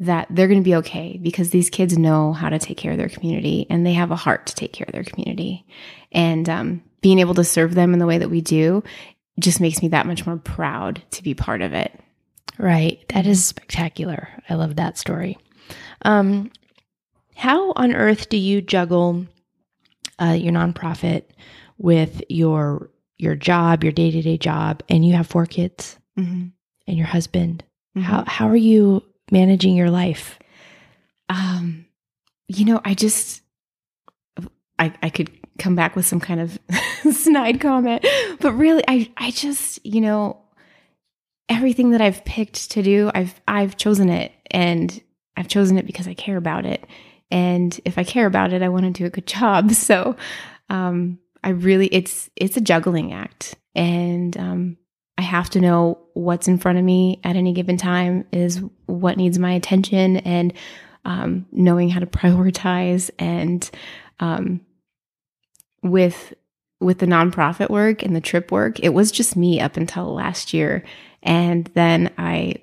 [0.00, 2.98] that they're going to be okay because these kids know how to take care of
[2.98, 5.66] their community and they have a heart to take care of their community.
[6.12, 8.84] And um, being able to serve them in the way that we do
[9.38, 11.98] just makes me that much more proud to be part of it.
[12.58, 13.04] Right.
[13.10, 14.28] That is spectacular.
[14.48, 15.38] I love that story.
[16.02, 16.50] Um,
[17.34, 19.26] how on earth do you juggle
[20.18, 21.24] uh, your nonprofit
[21.78, 26.48] with your your job, your day to day job, and you have four kids mm-hmm.
[26.86, 27.62] and your husband?
[27.96, 28.06] Mm-hmm.
[28.06, 30.38] How how are you managing your life?
[31.28, 31.86] Um,
[32.48, 33.42] you know, I just,
[34.78, 36.58] I, I could come back with some kind of
[37.12, 38.04] snide comment,
[38.40, 40.40] but really, I, I just, you know,
[41.48, 45.02] everything that I've picked to do, I've, I've chosen it and
[45.36, 46.86] I've chosen it because I care about it.
[47.30, 49.70] And if I care about it, I want to do a good job.
[49.72, 50.16] So,
[50.70, 54.76] um, I really, it's, it's a juggling act and, um,
[55.16, 59.16] I have to know what's in front of me at any given time is what
[59.16, 60.52] needs my attention and
[61.04, 63.68] um, knowing how to prioritize and
[64.20, 64.60] um,
[65.82, 66.34] with
[66.80, 70.52] with the nonprofit work and the trip work it was just me up until last
[70.54, 70.84] year
[71.22, 72.54] and then i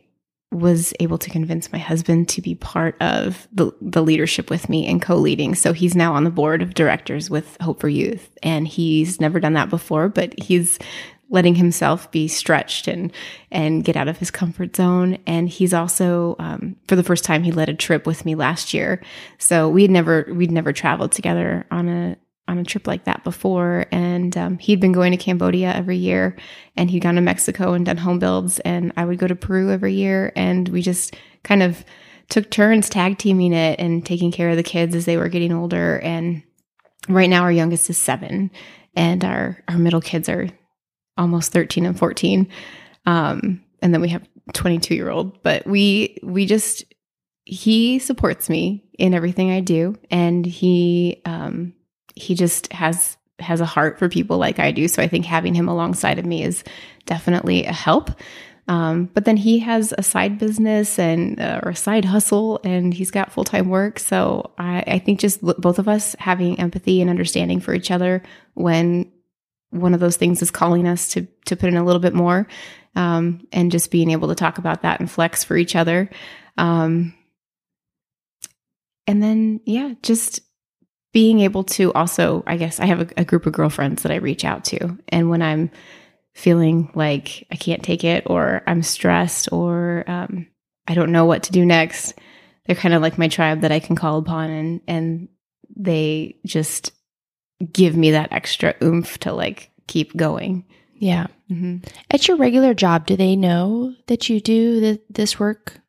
[0.52, 4.88] was able to convince my husband to be part of the, the leadership with me
[4.88, 8.66] and co-leading so he's now on the board of directors with hope for youth and
[8.66, 10.80] he's never done that before but he's
[11.30, 13.12] letting himself be stretched and
[13.52, 15.18] and get out of his comfort zone.
[15.26, 18.74] And he's also, um, for the first time, he led a trip with me last
[18.74, 19.02] year.
[19.38, 22.18] So we'd never we'd never traveled together on a
[22.48, 23.86] on a trip like that before.
[23.92, 26.36] And um, he'd been going to Cambodia every year,
[26.76, 28.60] and he'd gone to Mexico and done home builds.
[28.60, 31.84] And I would go to Peru every year, and we just kind of
[32.30, 35.54] took turns tag teaming it and taking care of the kids as they were getting
[35.54, 36.00] older.
[36.00, 36.44] And
[37.08, 38.52] right now, our youngest is seven,
[38.96, 40.50] and our our middle kids are
[41.18, 42.48] almost 13 and 14.
[43.06, 46.86] Um, and then we have 22 year old, but we, we just,
[47.46, 51.75] he supports me in everything I do, and he um,
[52.16, 54.88] he just has has a heart for people like I do.
[54.88, 56.64] So I think having him alongside of me is
[57.06, 58.12] definitely a help.
[58.68, 62.94] Um, but then he has a side business and uh, or a side hustle, and
[62.94, 64.00] he's got full time work.
[64.00, 68.24] So I, I think just both of us having empathy and understanding for each other
[68.56, 69.12] when
[69.70, 72.48] one of those things is calling us to to put in a little bit more,
[72.96, 76.10] um, and just being able to talk about that and flex for each other.
[76.58, 77.14] Um,
[79.06, 80.40] and then yeah, just
[81.16, 84.16] being able to also, I guess I have a, a group of girlfriends that I
[84.16, 85.72] reach out to, and when I'm
[86.34, 90.48] feeling like I can't take it or I'm stressed or um,
[90.90, 92.16] I don't know what to do next,
[92.66, 95.30] they're kind of like my tribe that I can call upon and and
[95.74, 96.92] they just
[97.72, 100.66] give me that extra oomph to like keep going.
[100.96, 101.28] Yeah.
[101.50, 101.88] Mm-hmm.
[102.12, 105.80] At your regular job, do they know that you do the, this work,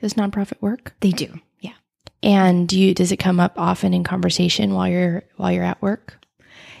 [0.00, 0.94] this nonprofit work?
[1.00, 1.40] They do.
[2.22, 5.82] And do you does it come up often in conversation while you're while you're at
[5.82, 6.18] work?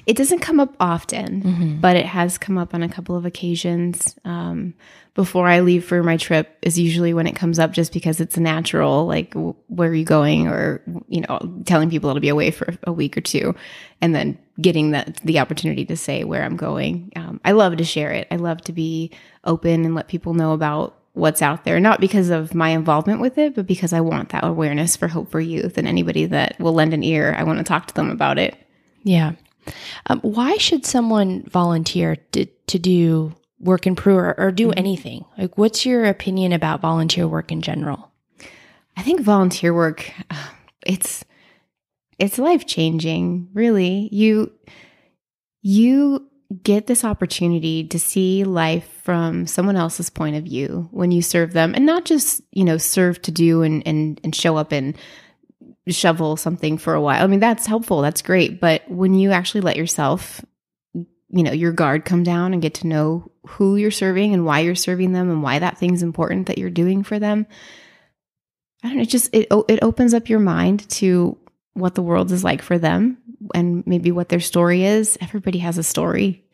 [0.04, 1.80] It doesn't come up often, mm-hmm.
[1.80, 4.16] but it has come up on a couple of occasions.
[4.24, 4.74] Um,
[5.14, 8.36] before I leave for my trip is usually when it comes up, just because it's
[8.36, 9.06] natural.
[9.06, 9.34] Like,
[9.68, 10.48] where are you going?
[10.48, 13.54] Or you know, telling people to be away for a week or two,
[14.00, 17.12] and then getting that the opportunity to say where I'm going.
[17.14, 18.26] Um, I love to share it.
[18.30, 19.12] I love to be
[19.44, 23.36] open and let people know about what's out there, not because of my involvement with
[23.38, 26.72] it, but because I want that awareness for Hope for Youth and anybody that will
[26.72, 27.34] lend an ear.
[27.36, 28.56] I want to talk to them about it.
[29.02, 29.32] Yeah.
[30.06, 34.78] Um, why should someone volunteer to, to do work in Peru or, or do mm-hmm.
[34.78, 35.24] anything?
[35.38, 38.10] Like, what's your opinion about volunteer work in general?
[38.96, 40.10] I think volunteer work,
[40.86, 41.24] it's
[42.18, 43.48] it's life changing.
[43.52, 44.52] Really, you
[45.62, 51.22] you get this opportunity to see life from someone else's point of view when you
[51.22, 54.72] serve them, and not just you know serve to do and and and show up
[54.72, 54.96] and
[55.88, 57.22] shovel something for a while.
[57.22, 58.02] I mean, that's helpful.
[58.02, 58.60] That's great.
[58.60, 60.44] But when you actually let yourself,
[60.94, 64.60] you know, your guard come down and get to know who you're serving and why
[64.60, 67.46] you're serving them and why that thing's important that you're doing for them,
[68.84, 71.36] I don't know, it just, it, it opens up your mind to
[71.74, 73.18] what the world is like for them
[73.54, 75.18] and maybe what their story is.
[75.20, 76.44] Everybody has a story.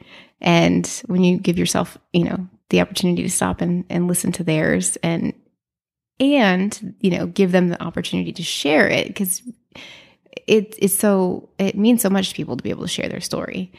[0.40, 4.44] And when you give yourself, you know, the opportunity to stop and, and listen to
[4.44, 5.32] theirs and
[6.20, 9.42] and you know give them the opportunity to share it because
[10.46, 13.20] it, it's so it means so much to people to be able to share their
[13.20, 13.72] story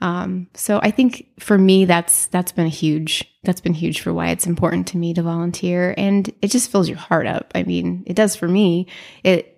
[0.00, 4.28] um, so i think for me that's that's been huge that's been huge for why
[4.28, 8.04] it's important to me to volunteer and it just fills your heart up i mean
[8.06, 8.86] it does for me
[9.24, 9.55] it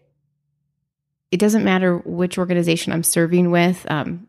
[1.31, 4.27] it doesn't matter which organization i'm serving with um,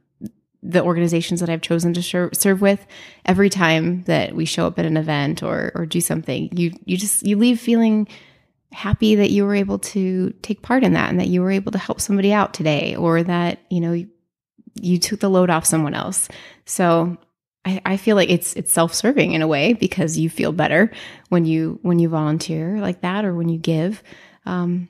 [0.62, 2.86] the organizations that I've chosen to serve, serve with,
[3.26, 6.98] every time that we show up at an event or or do something, you you
[6.98, 8.08] just you leave feeling
[8.72, 11.72] happy that you were able to take part in that and that you were able
[11.72, 14.10] to help somebody out today or that you know you,
[14.76, 16.28] you took the load off someone else.
[16.66, 17.18] So
[17.66, 20.92] I, I feel like it's it's self serving in a way because you feel better
[21.30, 24.04] when you when you volunteer like that or when you give.
[24.46, 24.90] Um,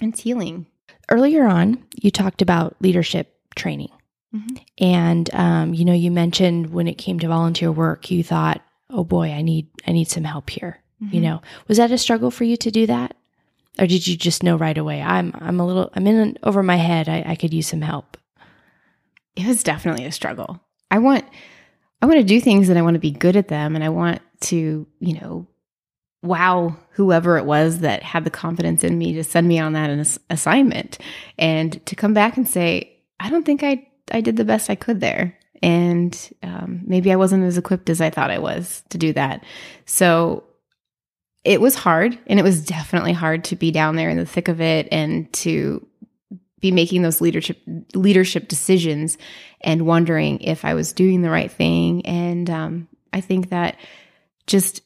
[0.00, 0.66] and it's healing.
[1.10, 3.90] Earlier on, you talked about leadership training
[4.34, 4.56] Mm-hmm.
[4.78, 9.04] And um, you know, you mentioned when it came to volunteer work, you thought, "Oh
[9.04, 11.14] boy, I need I need some help here." Mm-hmm.
[11.14, 13.14] You know, was that a struggle for you to do that,
[13.78, 15.02] or did you just know right away?
[15.02, 17.08] I'm I'm a little I'm in over my head.
[17.08, 18.16] I, I could use some help.
[19.36, 20.60] It was definitely a struggle.
[20.90, 21.24] I want
[22.00, 23.90] I want to do things and I want to be good at them, and I
[23.90, 25.46] want to you know
[26.22, 30.18] wow whoever it was that had the confidence in me to send me on that
[30.30, 30.98] assignment
[31.38, 34.74] and to come back and say i don't think i I did the best I
[34.74, 35.38] could there.
[35.62, 39.44] And um, maybe I wasn't as equipped as I thought I was to do that.
[39.86, 40.44] So
[41.44, 42.18] it was hard.
[42.26, 45.32] And it was definitely hard to be down there in the thick of it and
[45.34, 45.86] to
[46.60, 47.58] be making those leadership
[47.94, 49.18] leadership decisions
[49.62, 52.06] and wondering if I was doing the right thing.
[52.06, 53.76] And um, I think that
[54.46, 54.82] just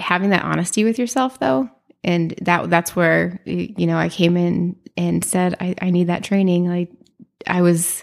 [0.00, 1.70] having that honesty with yourself, though,
[2.02, 6.24] and that that's where you know I came in and said I, I need that
[6.24, 6.68] training.
[6.68, 6.90] Like
[7.46, 8.02] I was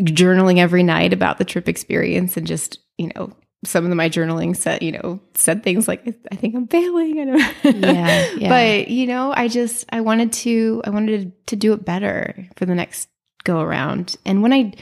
[0.00, 3.32] journaling every night about the trip experience and just, you know,
[3.64, 7.20] some of my journaling said, you know, said things like, I think I'm failing.
[7.20, 8.48] I don't yeah, yeah.
[8.48, 12.66] But, you know, I just, I wanted to, I wanted to do it better for
[12.66, 13.08] the next
[13.44, 14.16] go around.
[14.24, 14.72] And when I,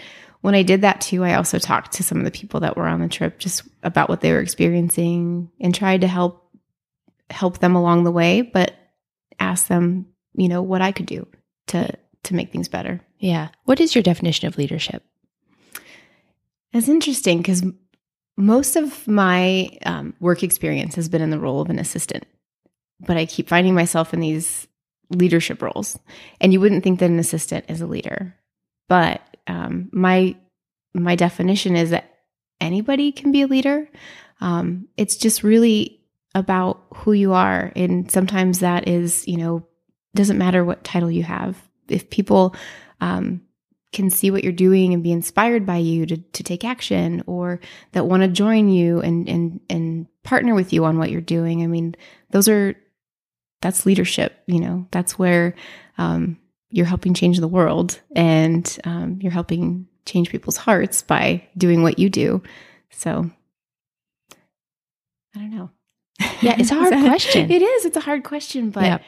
[0.41, 2.87] when I did that too, I also talked to some of the people that were
[2.87, 6.51] on the trip just about what they were experiencing and tried to help,
[7.29, 8.75] help them along the way, but
[9.39, 11.27] ask them, you know, what I could do
[11.69, 11.91] to,
[12.25, 13.01] to make things better.
[13.19, 13.49] Yeah.
[13.65, 15.03] What is your definition of leadership?
[16.73, 17.65] That's interesting because
[18.37, 22.25] most of my um, work experience has been in the role of an assistant.
[23.01, 24.69] but I keep finding myself in these
[25.11, 25.99] leadership roles.
[26.41, 28.37] And you wouldn't think that an assistant is a leader,
[28.89, 29.21] but
[29.51, 30.37] um, my
[30.95, 32.15] my definition is that
[32.61, 33.89] anybody can be a leader.
[34.41, 36.01] Um, it's just really
[36.35, 39.67] about who you are, and sometimes that is, you know,
[40.15, 41.57] doesn't matter what title you have.
[41.89, 42.55] If people
[43.01, 43.43] um,
[43.93, 47.61] can see what you're doing and be inspired by you to, to take action or
[47.93, 51.63] that want to join you and, and, and partner with you on what you're doing.
[51.63, 51.97] I mean,
[52.31, 52.77] those are,
[53.61, 55.55] that's leadership, you know, that's where,
[55.99, 56.39] um,
[56.71, 61.99] you're helping change the world and, um, you're helping change people's hearts by doing what
[61.99, 62.43] you do.
[62.91, 63.31] So
[65.35, 65.71] I don't know.
[66.43, 67.51] Yeah, it's a hard question.
[67.51, 67.85] It is.
[67.85, 68.99] It's a hard question, but Yeah.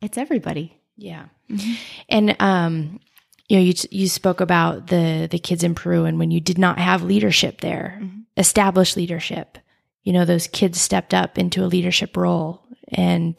[0.00, 0.80] it's everybody.
[0.96, 1.26] Yeah.
[1.50, 1.72] Mm-hmm.
[2.08, 3.00] And um
[3.48, 6.58] you know you you spoke about the the kids in Peru and when you did
[6.58, 8.24] not have leadership there, Mhm.
[8.36, 9.58] established leadership.
[10.02, 13.36] You know those kids stepped up into a leadership role and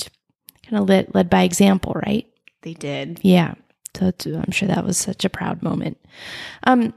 [0.68, 2.28] kind of led led by example, right?
[2.66, 3.20] They did.
[3.22, 3.54] Yeah.
[3.96, 5.98] So I'm sure that was such a proud moment.
[6.64, 6.96] Um,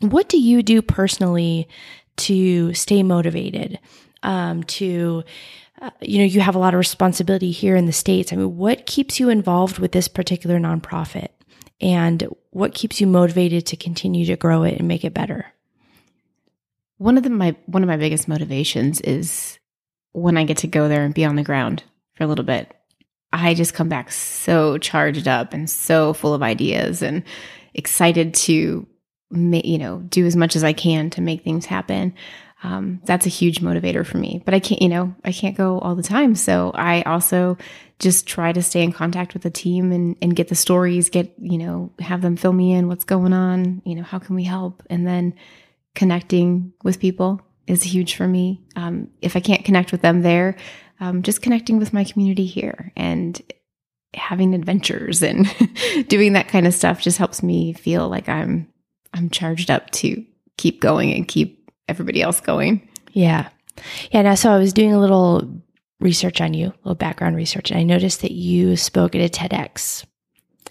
[0.00, 1.68] what do you do personally
[2.16, 3.78] to stay motivated?
[4.22, 5.22] Um, to,
[5.82, 8.32] uh, you know, you have a lot of responsibility here in the States.
[8.32, 11.28] I mean, what keeps you involved with this particular nonprofit?
[11.82, 15.52] And what keeps you motivated to continue to grow it and make it better?
[16.96, 19.58] One of the my one of my biggest motivations is
[20.12, 21.82] when I get to go there and be on the ground
[22.14, 22.74] for a little bit.
[23.34, 27.24] I just come back so charged up and so full of ideas and
[27.74, 28.86] excited to
[29.30, 32.14] you know do as much as I can to make things happen.
[32.62, 34.42] Um, that's a huge motivator for me.
[34.42, 36.34] But I can't, you know, I can't go all the time.
[36.34, 37.58] So I also
[37.98, 41.34] just try to stay in contact with the team and, and get the stories, get,
[41.38, 44.44] you know, have them fill me in what's going on, you know, how can we
[44.44, 44.82] help?
[44.88, 45.34] And then
[45.94, 48.62] connecting with people is huge for me.
[48.76, 50.56] Um, if I can't connect with them there,
[51.00, 53.40] um, just connecting with my community here and
[54.14, 55.46] having adventures and
[56.08, 58.68] doing that kind of stuff just helps me feel like I'm
[59.12, 60.24] I'm charged up to
[60.56, 62.88] keep going and keep everybody else going.
[63.12, 63.48] Yeah.
[64.10, 64.22] Yeah.
[64.22, 65.62] Now, so I was doing a little
[66.00, 69.28] research on you, a little background research, and I noticed that you spoke at a
[69.28, 70.04] TEDx.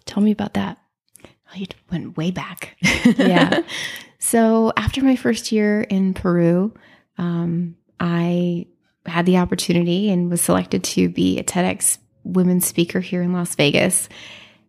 [0.05, 0.77] Tell me about that.
[1.25, 2.77] Oh, you went way back.
[3.17, 3.61] Yeah.
[4.19, 6.73] so after my first year in Peru,
[7.17, 8.67] um, I
[9.05, 13.55] had the opportunity and was selected to be a TEDx women's speaker here in Las
[13.55, 14.09] Vegas.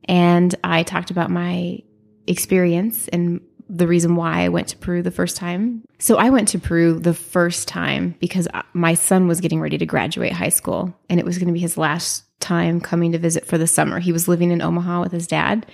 [0.05, 1.81] And I talked about my
[2.27, 5.85] experience and the reason why I went to Peru the first time.
[5.99, 9.87] So I went to Peru the first time because my son was getting ready to
[9.87, 13.47] graduate high school and it was going to be his last time coming to visit
[13.47, 14.01] for the summer.
[14.01, 15.67] He was living in Omaha with his dad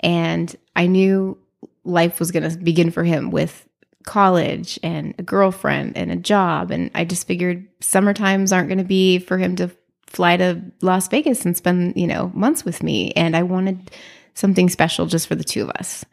[0.00, 1.38] and I knew
[1.84, 3.68] life was going to begin for him with
[4.04, 8.78] college and a girlfriend and a job and I just figured summer times aren't going
[8.78, 9.70] to be for him to
[10.06, 13.90] fly to Las Vegas and spend, you know, months with me and I wanted
[14.34, 16.04] something special just for the two of us.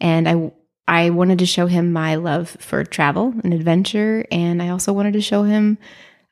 [0.00, 0.52] And I
[0.88, 5.12] I wanted to show him my love for travel and adventure, and I also wanted
[5.12, 5.76] to show him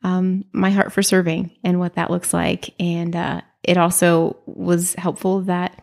[0.02, 2.74] um, my heart for serving and what that looks like.
[2.80, 5.82] And uh, it also was helpful that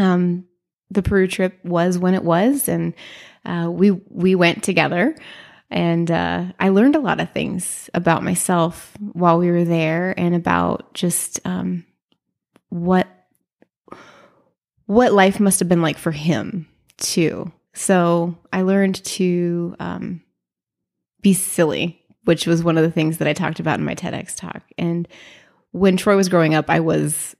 [0.00, 0.46] um,
[0.90, 2.92] the Peru trip was when it was, and
[3.44, 5.16] uh, we we went together.
[5.70, 10.34] And uh, I learned a lot of things about myself while we were there, and
[10.34, 11.86] about just um,
[12.68, 13.08] what
[14.84, 16.68] what life must have been like for him
[16.98, 17.50] too.
[17.72, 20.22] So I learned to um,
[21.22, 24.36] be silly, which was one of the things that I talked about in my TEDx
[24.36, 24.62] talk.
[24.76, 25.08] And
[25.70, 27.34] when Troy was growing up, I was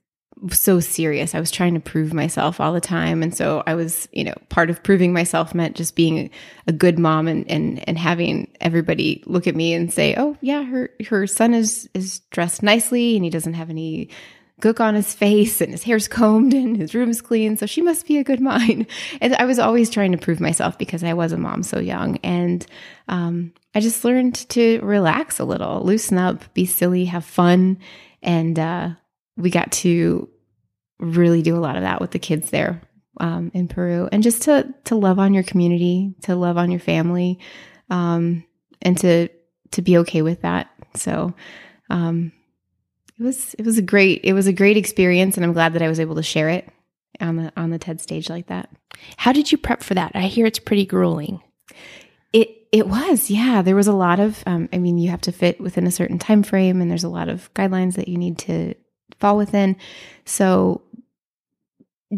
[0.51, 1.33] so serious.
[1.35, 3.23] I was trying to prove myself all the time.
[3.23, 6.29] And so I was, you know, part of proving myself meant just being
[6.67, 10.63] a good mom and and and having everybody look at me and say, "Oh, yeah,
[10.63, 14.09] her her son is is dressed nicely and he doesn't have any
[14.61, 17.57] gook on his face and his hair's combed and his room's clean.
[17.57, 18.85] So she must be a good mom.
[19.21, 22.17] And I was always trying to prove myself because I was a mom so young.
[22.23, 22.65] And
[23.09, 27.79] um, I just learned to relax a little, loosen up, be silly, have fun.
[28.21, 28.91] And uh,
[29.35, 30.29] we got to
[30.99, 32.81] really do a lot of that with the kids there
[33.19, 34.09] um, in Peru.
[34.11, 37.39] And just to, to love on your community, to love on your family,
[37.89, 38.43] um,
[38.81, 39.29] and to,
[39.71, 40.69] to be okay with that.
[40.95, 41.33] So,
[41.89, 42.31] um,
[43.19, 45.81] it was it was a great it was a great experience and I'm glad that
[45.81, 46.67] I was able to share it
[47.21, 48.69] on the on the TED stage like that.
[49.17, 50.11] How did you prep for that?
[50.15, 51.41] I hear it's pretty grueling.
[52.31, 55.31] It it was yeah there was a lot of um, I mean you have to
[55.31, 58.39] fit within a certain time frame and there's a lot of guidelines that you need
[58.39, 58.73] to
[59.19, 59.75] fall within.
[60.25, 60.81] So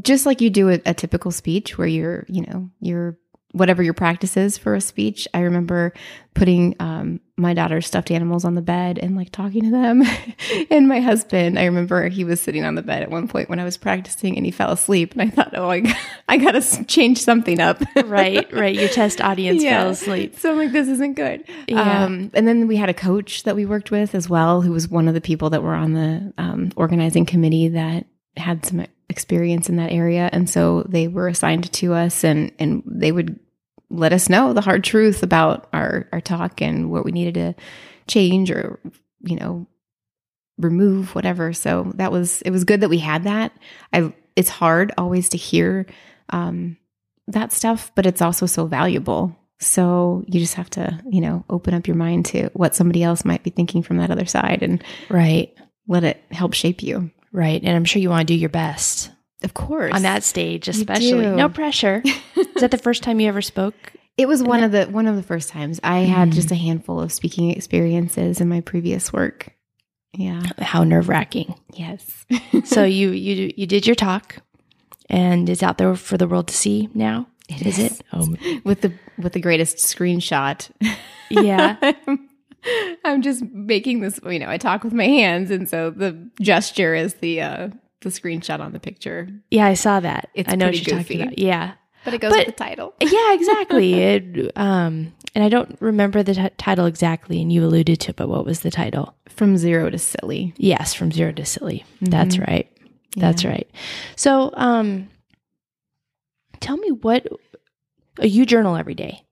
[0.01, 3.17] just like you do a, a typical speech where you're you know you're
[3.55, 5.29] whatever your practice is for a speech.
[5.33, 5.93] I remember
[6.33, 10.03] putting um, my daughter's stuffed animals on the bed and like talking to them.
[10.69, 13.57] and my husband, I remember he was sitting on the bed at one point when
[13.57, 15.13] I was practicing and he fell asleep.
[15.13, 15.83] And I thought, oh, I,
[16.27, 17.81] I got to change something up.
[18.05, 18.75] right, right.
[18.75, 19.79] Your test audience yeah.
[19.79, 20.37] fell asleep.
[20.37, 21.45] So I'm like, this isn't good.
[21.69, 22.03] Yeah.
[22.03, 24.89] Um, and then we had a coach that we worked with as well, who was
[24.89, 29.69] one of the people that were on the um, organizing committee that had some experience
[29.69, 33.39] in that area and so they were assigned to us and and they would
[33.89, 37.55] let us know the hard truth about our our talk and what we needed to
[38.07, 38.79] change or
[39.21, 39.67] you know
[40.57, 41.53] remove whatever.
[41.53, 43.51] So that was it was good that we had that.
[43.93, 45.85] I it's hard always to hear
[46.29, 46.77] um
[47.27, 49.35] that stuff but it's also so valuable.
[49.59, 53.25] So you just have to you know open up your mind to what somebody else
[53.25, 55.53] might be thinking from that other side and right.
[55.87, 57.11] let it help shape you.
[57.31, 57.61] Right.
[57.61, 59.11] And i'm sure you want to do your best
[59.45, 59.93] of course.
[59.93, 61.27] On that stage, especially.
[61.27, 62.01] No pressure.
[62.35, 63.75] Is that the first time you ever spoke?
[64.17, 65.79] It was one of the one of the first times.
[65.83, 69.53] I had just a handful of speaking experiences in my previous work.
[70.13, 70.41] Yeah.
[70.57, 71.55] How nerve wracking.
[71.73, 72.25] Yes.
[72.63, 74.37] so you you you did your talk
[75.09, 77.27] and it's out there for the world to see now.
[77.47, 78.03] It is, is it?
[78.11, 78.27] Oh.
[78.63, 80.69] With the with the greatest screenshot.
[81.29, 81.77] Yeah.
[83.05, 86.95] I'm just making this, you know, I talk with my hands and so the gesture
[86.95, 87.69] is the uh
[88.05, 89.27] the screenshot on the picture.
[89.51, 90.29] Yeah, I saw that.
[90.33, 91.15] It's I know what you're goofy.
[91.15, 91.39] talking about.
[91.39, 91.73] Yeah,
[92.05, 92.93] but it goes but, with the title.
[93.01, 93.93] yeah, exactly.
[93.95, 98.15] it, um, and I don't remember the t- title exactly, and you alluded to, it,
[98.15, 99.15] but what was the title?
[99.27, 100.53] From zero to silly.
[100.57, 101.83] Yes, from zero to silly.
[101.95, 102.05] Mm-hmm.
[102.05, 102.71] That's right.
[103.17, 103.49] That's yeah.
[103.49, 103.71] right.
[104.15, 105.09] So, um,
[106.59, 107.27] tell me what
[108.21, 109.23] uh, you journal every day.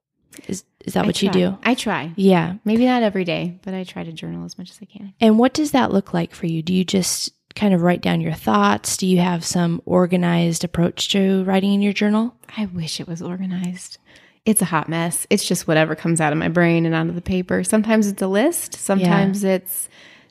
[0.47, 1.27] Is is that I what try.
[1.27, 1.57] you do?
[1.63, 2.11] I try.
[2.15, 5.13] Yeah, maybe not every day, but I try to journal as much as I can.
[5.21, 6.63] And what does that look like for you?
[6.63, 8.97] Do you just kind of write down your thoughts?
[8.97, 12.35] Do you have some organized approach to writing in your journal?
[12.57, 13.97] I wish it was organized.
[14.45, 15.25] It's a hot mess.
[15.29, 17.63] It's just whatever comes out of my brain and onto the paper.
[17.63, 19.51] Sometimes it's a list, sometimes yeah.
[19.51, 19.87] it's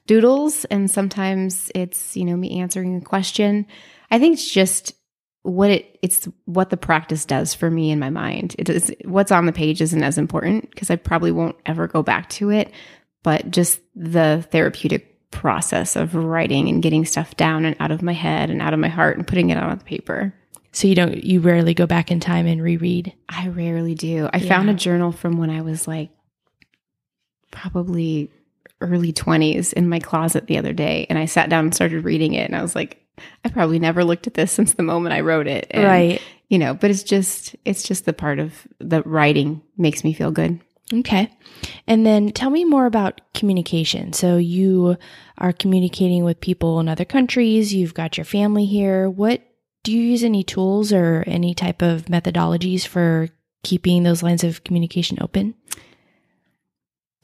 [0.07, 3.67] doodles, and sometimes it's, you know, me answering a question.
[4.11, 4.95] I think it's just
[5.43, 8.55] what it it's what the practice does for me in my mind.
[8.59, 12.03] It is what's on the page isn't as important because I probably won't ever go
[12.03, 12.71] back to it,
[13.23, 18.13] but just the therapeutic process of writing and getting stuff down and out of my
[18.13, 20.33] head and out of my heart and putting it on the paper.
[20.71, 23.13] So you don't you rarely go back in time and reread?
[23.29, 24.29] I rarely do.
[24.33, 24.49] I yeah.
[24.49, 26.11] found a journal from when I was like
[27.51, 28.31] probably
[28.81, 32.35] early 20s in my closet the other day and I sat down and started reading
[32.35, 32.99] it and I was like
[33.45, 35.67] I probably never looked at this since the moment I wrote it.
[35.71, 36.23] And, right.
[36.49, 40.31] You know, but it's just it's just the part of the writing makes me feel
[40.31, 40.61] good.
[40.93, 41.31] Okay.
[41.87, 44.13] And then tell me more about communication.
[44.13, 44.97] So you
[45.39, 49.09] are communicating with people in other countries, you've got your family here.
[49.09, 49.43] What
[49.85, 53.29] do you use any tools or any type of methodologies for
[53.65, 55.55] keeping those lines of communication open?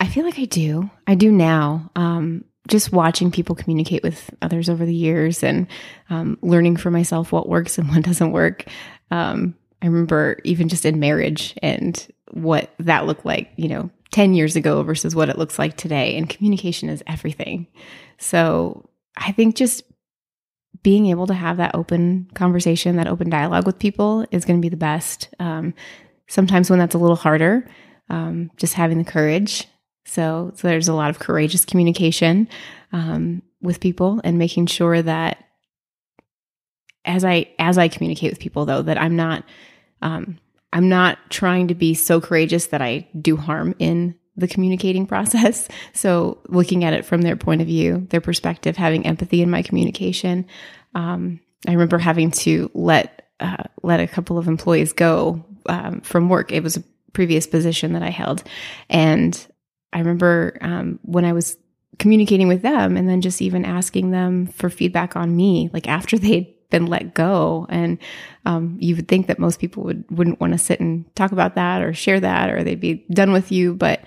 [0.01, 0.91] I feel like I do.
[1.07, 1.91] I do now.
[1.97, 5.66] Um, just watching people communicate with others over the years and
[6.11, 8.64] um, learning for myself what works and what doesn't work.
[9.11, 14.35] Um, I remember even just in marriage and what that looked like, you know, 10
[14.35, 16.16] years ago versus what it looks like today.
[16.16, 17.66] And communication is everything.
[18.18, 19.83] So I think just
[20.83, 24.64] being able to have that open conversation, that open dialogue with people is going to
[24.64, 25.29] be the best.
[25.39, 25.74] Um,
[26.29, 27.68] sometimes when that's a little harder,
[28.11, 29.66] um, just having the courage.
[30.05, 32.49] So, so, there's a lot of courageous communication
[32.93, 35.45] um, with people and making sure that
[37.05, 39.45] as I as I communicate with people, though, that I'm not
[40.01, 40.39] um,
[40.73, 45.69] I'm not trying to be so courageous that I do harm in the communicating process.
[45.93, 49.62] So looking at it from their point of view, their perspective, having empathy in my
[49.62, 50.47] communication.
[50.95, 56.29] Um, I remember having to let uh, let a couple of employees go um, from
[56.29, 56.51] work.
[56.51, 58.43] It was a previous position that I held,
[58.89, 59.47] and
[59.93, 61.57] I remember um, when I was
[61.99, 66.19] communicating with them, and then just even asking them for feedback on me, like after
[66.19, 67.66] they'd been let go.
[67.69, 67.99] And
[68.45, 71.55] um, you would think that most people would wouldn't want to sit and talk about
[71.55, 73.75] that or share that, or they'd be done with you.
[73.75, 74.03] But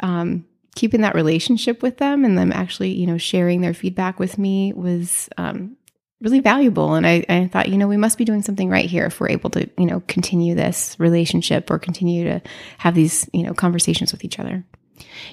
[0.00, 4.38] um, keeping that relationship with them and them actually, you know, sharing their feedback with
[4.38, 5.76] me was um,
[6.20, 6.94] really valuable.
[6.94, 9.30] And I, I thought, you know, we must be doing something right here if we're
[9.30, 12.42] able to, you know, continue this relationship or continue to
[12.78, 14.64] have these, you know, conversations with each other.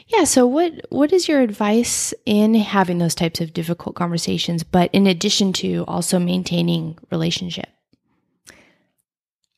[0.07, 0.24] Yeah.
[0.24, 5.07] So what what is your advice in having those types of difficult conversations, but in
[5.07, 7.70] addition to also maintaining relationship?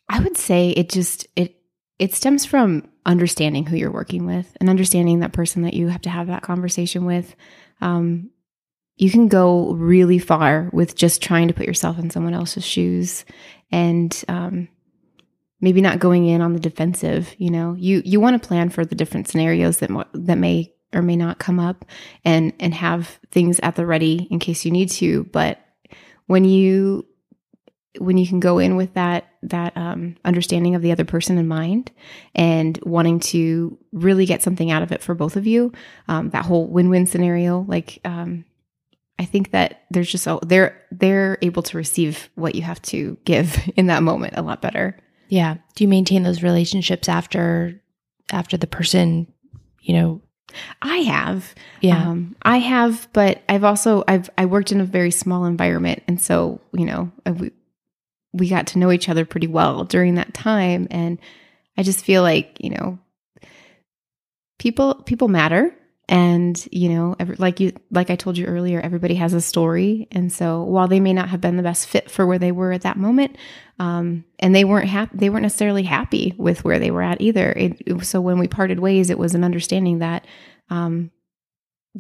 [0.10, 1.56] I would say it just it
[2.00, 6.02] it stems from understanding who you're working with and understanding that person that you have
[6.02, 7.36] to have that conversation with.
[7.82, 8.32] Um,
[8.98, 13.26] you can go really far with just trying to put yourself in someone else's shoes
[13.72, 14.68] and um,
[15.62, 17.36] maybe not going in on the defensive.
[17.38, 21.02] You know, you you want to plan for the different scenarios that that may or
[21.02, 21.86] may not come up,
[22.24, 25.26] and and have things at the ready in case you need to.
[25.26, 25.60] But
[26.28, 27.06] when you
[28.00, 31.48] when you can go in with that that um, understanding of the other person in
[31.48, 31.92] mind
[32.36, 35.72] and wanting to really get something out of it for both of you,
[36.08, 38.46] um, that whole win-win scenario, like um,
[39.20, 43.18] I think that there's just so they're they're able to receive what you have to
[43.26, 44.98] give in that moment a lot better.
[45.30, 45.56] Yeah.
[45.76, 47.80] Do you maintain those relationships after
[48.32, 49.32] after the person,
[49.82, 50.22] you know?
[50.82, 52.10] I have, Yeah.
[52.10, 56.22] um, I have, but I've also I've I worked in a very small environment, and
[56.22, 57.52] so you know uh, we
[58.34, 61.20] we got to know each other pretty well during that time, and
[61.78, 62.98] I just feel like you know
[64.60, 65.74] people people matter,
[66.10, 70.08] and you know every, like you like I told you earlier, everybody has a story,
[70.12, 72.72] and so while they may not have been the best fit for where they were
[72.72, 73.38] at that moment,
[73.80, 77.52] um, and they weren't happy, they weren't necessarily happy with where they were at either.
[77.52, 80.26] It, it- so when we parted ways, it was an understanding that
[80.70, 81.12] um,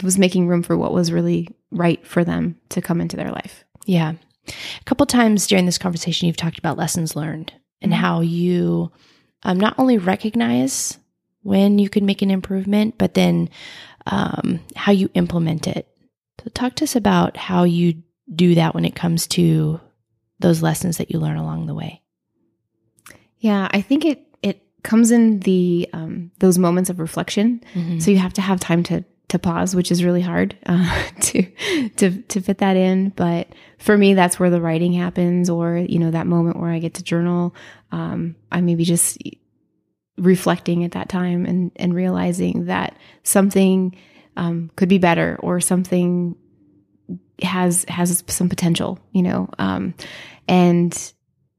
[0.04, 3.64] was making room for what was really right for them to come into their life.
[3.86, 4.14] Yeah.
[4.48, 7.52] A couple times during this conversation, you've talked about lessons learned
[7.82, 7.96] and Mhm.
[7.98, 8.92] how you
[9.44, 10.98] um, not only recognize
[11.44, 13.50] when you can make an improvement, but then
[14.12, 15.88] um, how you implement it.
[16.44, 18.04] So, talk to us about how you
[18.34, 19.80] do that when it comes to
[20.40, 22.02] those lessons that you learn along the way.
[23.40, 27.62] Yeah, I think it it comes in the um, those moments of reflection.
[28.00, 31.44] So you have to have time to to pause, which is really hard uh, to
[31.98, 33.10] to to fit that in.
[33.10, 36.80] But for me, that's where the writing happens, or you know that moment where I
[36.80, 37.56] get to journal.
[37.92, 39.18] Um, I maybe just
[40.18, 43.96] reflecting at that time and and realizing that something
[44.36, 46.36] um, could be better, or something
[47.42, 49.00] has has some potential.
[49.12, 49.94] You know, um,
[50.48, 51.14] and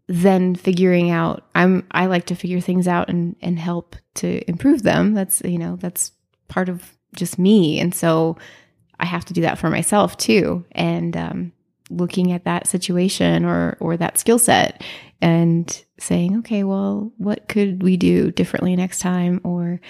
[0.09, 4.83] then figuring out i'm i like to figure things out and and help to improve
[4.83, 6.13] them that's you know that's
[6.49, 8.37] part of just me and so
[8.99, 11.53] i have to do that for myself too and um
[11.91, 14.83] looking at that situation or or that skill set
[15.21, 19.81] and saying okay well what could we do differently next time or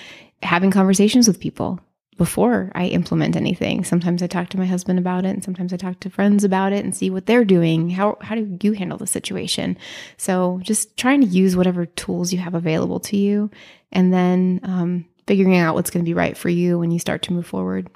[0.43, 1.81] having conversations with people
[2.19, 3.85] before I implement anything.
[3.85, 6.73] Sometimes I talk to my husband about it and sometimes I talk to friends about
[6.73, 7.89] it and see what they're doing.
[7.89, 9.79] How how do you handle the situation?
[10.17, 13.51] So just trying to use whatever tools you have available to you
[13.93, 17.23] and then um, figuring out what's going to be right for you when you start
[17.23, 17.89] to move forward.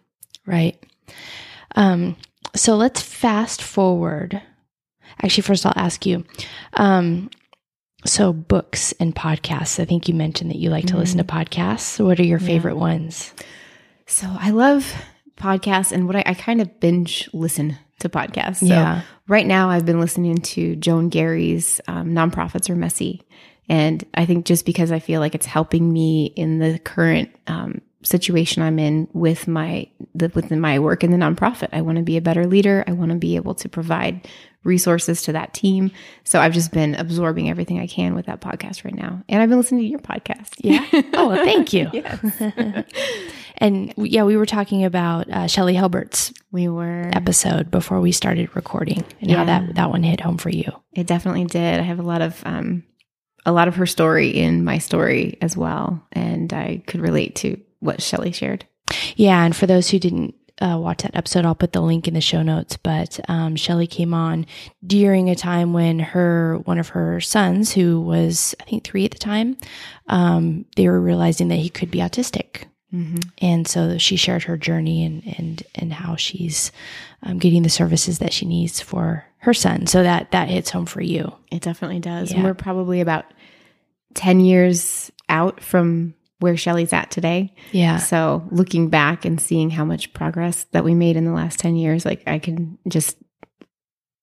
[0.46, 0.82] Right.
[1.74, 2.16] Um,
[2.54, 4.40] so let's fast forward.
[5.22, 6.24] Actually, first I'll ask you.
[6.74, 7.30] Um,
[8.04, 9.78] so books and podcasts.
[9.80, 12.04] I think you mentioned that you like to listen to podcasts.
[12.04, 12.46] What are your Yeah.
[12.46, 13.32] favorite ones?
[14.06, 14.92] So I love
[15.36, 18.56] podcasts and what I, I kind of binge listen to podcasts.
[18.56, 19.02] So Yeah.
[19.28, 23.22] right now I've been listening to Joan Garry's um, Nonprofits Are Messy.
[23.68, 27.80] And I think just because I feel like it's helping me in the current um,
[28.02, 29.86] situation I'm in with my
[30.16, 32.82] the, within my work in the nonprofit, I want to be a better leader.
[32.88, 34.26] I want to be able to provide
[34.64, 35.90] resources to that team.
[36.24, 39.48] So I've just been absorbing everything I can with that podcast right now, and I've
[39.48, 40.54] been listening to your podcast.
[40.58, 40.86] Yeah.
[41.14, 41.90] Oh, well, thank you.
[43.58, 47.08] And yeah, we were talking about uh, Shelley Hilbert's we were.
[47.12, 50.64] episode before we started recording and how that, that one hit home for you.
[50.94, 51.78] It definitely did.
[51.78, 52.82] I have a lot of um,
[53.46, 57.60] a lot of her story in my story as well, and I could relate to
[57.78, 58.66] what Shelley shared.
[59.14, 62.14] Yeah, and for those who didn't uh, watch that episode, I'll put the link in
[62.14, 62.76] the show notes.
[62.76, 64.46] But um, Shelly came on
[64.86, 69.10] during a time when her one of her sons, who was I think three at
[69.12, 69.56] the time,
[70.08, 73.20] um, they were realizing that he could be autistic, Mm-hmm.
[73.38, 76.70] and so she shared her journey and and and how she's
[77.22, 79.86] um, getting the services that she needs for her son.
[79.86, 81.32] So that that hits home for you.
[81.50, 82.30] It definitely does.
[82.30, 82.36] Yeah.
[82.36, 83.24] And we're probably about
[84.12, 87.54] ten years out from where Shelley's at today.
[87.72, 91.58] Yeah, So looking back and seeing how much progress that we made in the last
[91.58, 93.16] ten years, like I can just,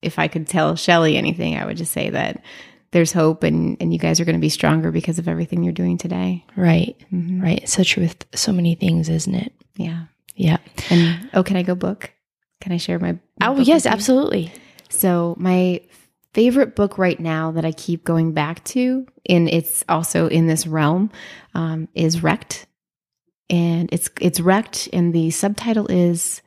[0.02, 2.42] if I could tell Shelley anything, I would just say that
[2.92, 5.72] there's hope, and and you guys are going to be stronger because of everything you're
[5.72, 6.44] doing today.
[6.56, 7.42] right, Mhm.
[7.42, 7.60] right.
[7.62, 9.52] It's so true with so many things, isn't it?
[9.76, 10.04] Yeah.
[10.34, 10.56] Yeah.
[10.90, 12.10] And oh, can I go book?
[12.60, 13.12] Can I share my?
[13.12, 13.18] my
[13.48, 14.52] Oh yes, absolutely.
[14.88, 15.80] So my
[16.32, 20.66] favorite book right now that I keep going back to, and it's also in this
[20.66, 21.10] realm,
[21.54, 22.66] um, is Wrecked,
[23.48, 26.42] and it's it's Wrecked, and the subtitle is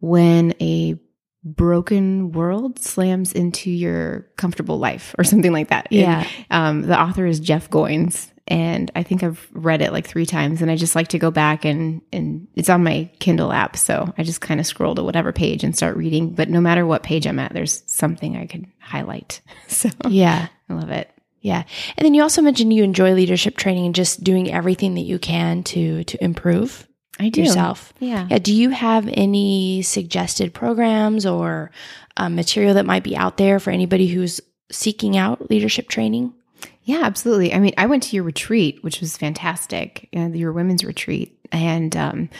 [0.00, 0.98] when a
[1.46, 5.86] broken world slams into your comfortable life or something like that.
[5.90, 6.26] And, Yeah.
[6.50, 10.60] um, the author is Jeff Goins, and I think I've read it like three times,
[10.60, 14.12] and I just like to go back and and it's on my Kindle app, so
[14.18, 16.30] I just kind of scroll to whatever page and start reading.
[16.34, 19.40] But no matter what page I'm at, there's something I could highlight.
[19.68, 20.48] So Yeah.
[20.68, 21.10] I love it.
[21.40, 21.62] Yeah.
[21.96, 25.18] And then you also mentioned you enjoy leadership training and just doing everything that you
[25.20, 26.88] can to to improve
[27.18, 27.42] I do.
[27.42, 27.92] yourself.
[27.98, 28.26] Yeah.
[28.30, 28.38] Yeah.
[28.38, 31.70] Do you have any suggested programs or
[32.16, 34.40] um, material that might be out there for anybody who's
[34.70, 36.32] seeking out leadership training?
[36.82, 37.52] Yeah, absolutely.
[37.52, 41.96] I mean, I went to your retreat, which was fantastic, uh, your women's retreat, and
[41.96, 42.30] um,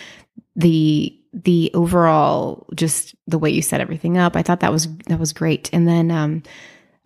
[0.55, 4.37] the the overall just the way you set everything up.
[4.37, 5.69] I thought that was that was great.
[5.73, 6.43] And then um,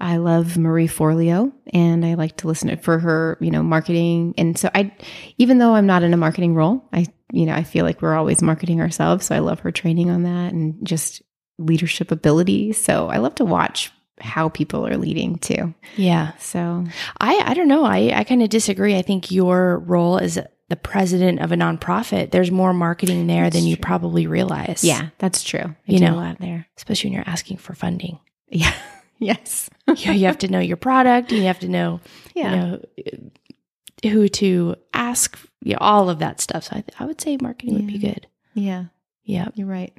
[0.01, 4.35] I love Marie Forleo, and I like to listen to for her, you know, marketing.
[4.39, 4.93] And so I,
[5.39, 8.15] even though I'm not in a marketing role, I you know I feel like we're
[8.17, 9.27] always marketing ourselves.
[9.27, 11.23] So I love her training on that and just
[11.59, 12.73] leadership ability.
[12.73, 15.75] So I love to watch how people are leading too.
[15.97, 16.33] Yeah.
[16.39, 16.85] So
[17.21, 17.85] I, I don't know.
[17.85, 18.97] I, I kind of disagree.
[18.97, 20.39] I think your role as
[20.69, 24.85] the president of a nonprofit, there's more marketing there That's than you probably realize.
[24.85, 25.65] yeah, that's true.
[25.65, 26.15] I You know.
[26.15, 26.67] a lot there.
[26.77, 28.19] Especially when you're asking for funding.
[28.49, 28.73] Yeah.
[29.21, 29.71] yes.
[29.97, 31.31] you, you have to know your product.
[31.33, 32.01] You have to know,
[32.35, 32.77] Yeah.
[32.97, 36.65] you know, who to ask, you know, all of that stuff.
[36.65, 38.27] So I, th- I would say marketing would be good.
[38.55, 38.87] Yeah.
[39.25, 39.49] Yeah.
[39.55, 39.93] You're right.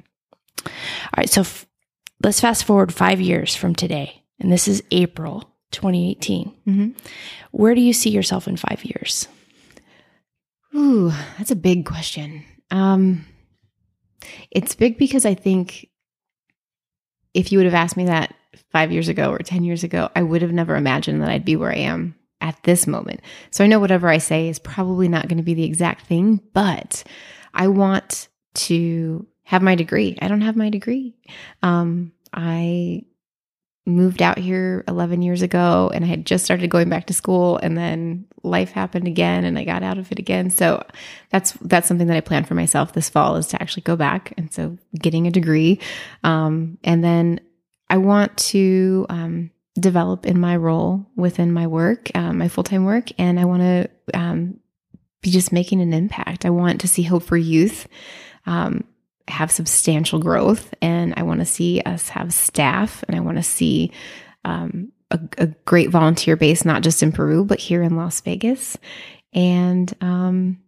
[0.66, 0.72] All
[1.16, 1.30] right.
[1.30, 1.66] So f-
[2.22, 4.22] let's fast forward five years from today.
[4.40, 6.54] And this is April 2018.
[6.66, 6.88] Mm-hmm.
[7.52, 9.28] Where do you see yourself in five years?
[10.74, 12.44] Ooh, that's a big question.
[12.70, 13.24] Um,
[14.50, 15.88] it's big because I think
[17.34, 18.34] if you would have asked me that
[18.70, 21.56] five years ago or 10 years ago, I would have never imagined that I'd be
[21.56, 23.20] where I am at this moment.
[23.50, 26.40] So I know whatever I say is probably not going to be the exact thing,
[26.52, 27.04] but
[27.54, 30.18] I want to have my degree.
[30.20, 31.14] I don't have my degree.
[31.62, 33.04] Um, I
[33.84, 37.58] moved out here 11 years ago and I had just started going back to school
[37.58, 40.50] and then life happened again and I got out of it again.
[40.50, 40.84] So
[41.30, 44.34] that's that's something that I plan for myself this fall is to actually go back
[44.36, 45.80] and so getting a degree
[46.22, 47.40] um, and then
[47.92, 53.10] I want to um, develop in my role within my work, um, my full-time work
[53.18, 54.58] and I want to um,
[55.20, 56.46] be just making an impact.
[56.46, 57.86] I want to see hope for youth.
[58.46, 58.84] Um,
[59.28, 63.42] have substantial growth and I want to see us have staff and I want to
[63.42, 63.92] see
[64.46, 68.78] um, a, a great volunteer base, not just in Peru, but here in Las Vegas.
[69.34, 70.58] And um,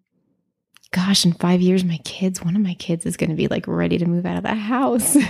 [0.90, 3.66] gosh, in five years, my kids, one of my kids is going to be like
[3.66, 5.16] ready to move out of the house.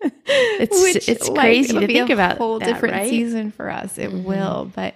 [0.26, 3.08] It's- it's crazy it'll to be think a about whole that, different right?
[3.10, 3.98] season for us.
[3.98, 4.24] It Mhm.
[4.24, 4.94] will, but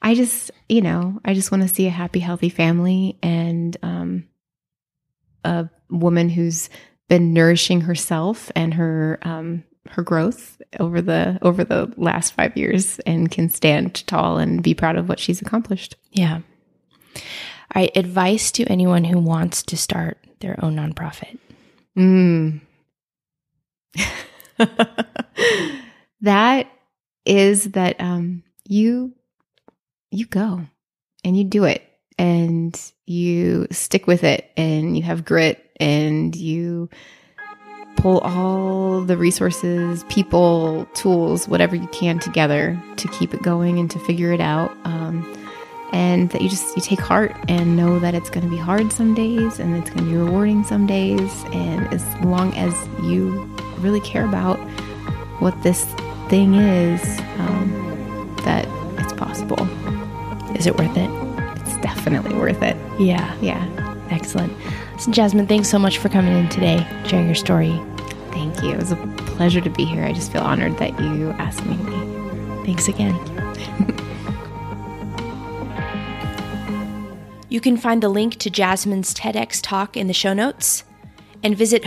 [0.00, 4.24] I just, you know, I just want to see a happy, healthy family and um,
[5.44, 6.68] a woman who's
[7.08, 12.98] been nourishing herself and her um, her growth over the over the last five years
[13.00, 15.94] and can stand tall and be proud of what she's accomplished.
[16.12, 16.40] Yeah.
[17.14, 17.22] All
[17.82, 17.90] right.
[17.96, 21.38] Advice to anyone who wants to start their own nonprofit.
[21.96, 22.60] Mm.
[26.20, 26.70] that
[27.24, 29.12] is that um, you
[30.10, 30.60] you go
[31.24, 31.82] and you do it
[32.18, 36.88] and you stick with it and you have grit and you
[37.96, 43.90] pull all the resources, people, tools, whatever you can together to keep it going and
[43.90, 44.76] to figure it out.
[44.84, 45.38] Um,
[45.92, 48.90] and that you just you take heart and know that it's going to be hard
[48.90, 51.44] some days and it's going to be rewarding some days.
[51.52, 54.58] And as long as you really care about
[55.40, 55.84] what this
[56.28, 57.02] thing is,
[57.38, 58.66] um, that
[58.98, 59.68] it's possible.
[60.56, 61.10] Is it worth it?
[61.60, 62.76] It's definitely worth it.
[63.00, 63.36] Yeah.
[63.40, 63.68] Yeah.
[64.10, 64.52] Excellent.
[64.98, 67.80] So, Jasmine, thanks so much for coming in today, sharing your story.
[68.30, 68.72] Thank you.
[68.72, 68.96] It was a
[69.36, 70.04] pleasure to be here.
[70.04, 72.66] I just feel honored that you asked me to be.
[72.66, 73.14] Thanks again.
[77.48, 80.84] you can find the link to Jasmine's TEDx talk in the show notes
[81.42, 81.84] and visit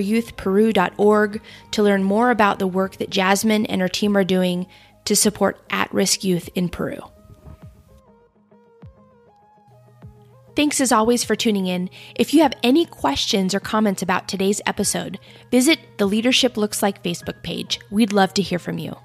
[0.00, 1.40] hopeforyouthperu.org
[1.72, 4.66] to learn more about the work that Jasmine and her team are doing
[5.04, 6.98] to support at risk youth in Peru.
[10.56, 11.90] Thanks as always for tuning in.
[12.14, 15.18] If you have any questions or comments about today's episode,
[15.50, 17.78] visit the Leadership Looks Like Facebook page.
[17.90, 18.96] We'd love to hear from you.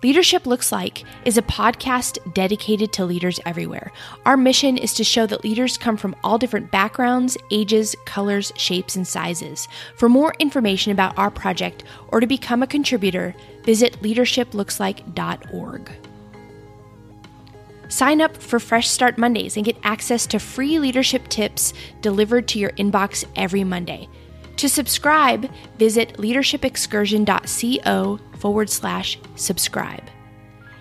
[0.00, 3.90] Leadership Looks Like is a podcast dedicated to leaders everywhere.
[4.24, 8.94] Our mission is to show that leaders come from all different backgrounds, ages, colors, shapes,
[8.94, 9.66] and sizes.
[9.96, 13.34] For more information about our project or to become a contributor,
[13.64, 15.90] visit leadershiplookslike.org.
[17.88, 22.60] Sign up for Fresh Start Mondays and get access to free leadership tips delivered to
[22.60, 24.08] your inbox every Monday.
[24.58, 30.02] To subscribe, visit leadershipexcursion.co forward slash subscribe.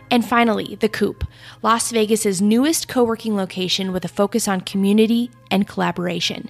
[0.10, 1.24] And finally, The Coop,
[1.62, 6.50] Las Vegas's newest co working location with a focus on community and collaboration.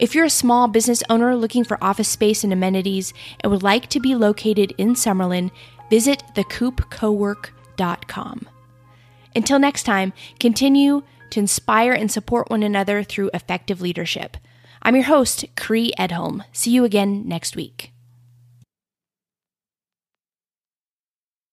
[0.00, 3.88] If you're a small business owner looking for office space and amenities and would like
[3.90, 5.52] to be located in Summerlin,
[5.90, 8.48] visit thecoopcowork.com.
[9.36, 14.36] Until next time, continue to inspire and support one another through effective leadership.
[14.86, 16.44] I'm your host, Cree Edholm.
[16.52, 17.93] See you again next week.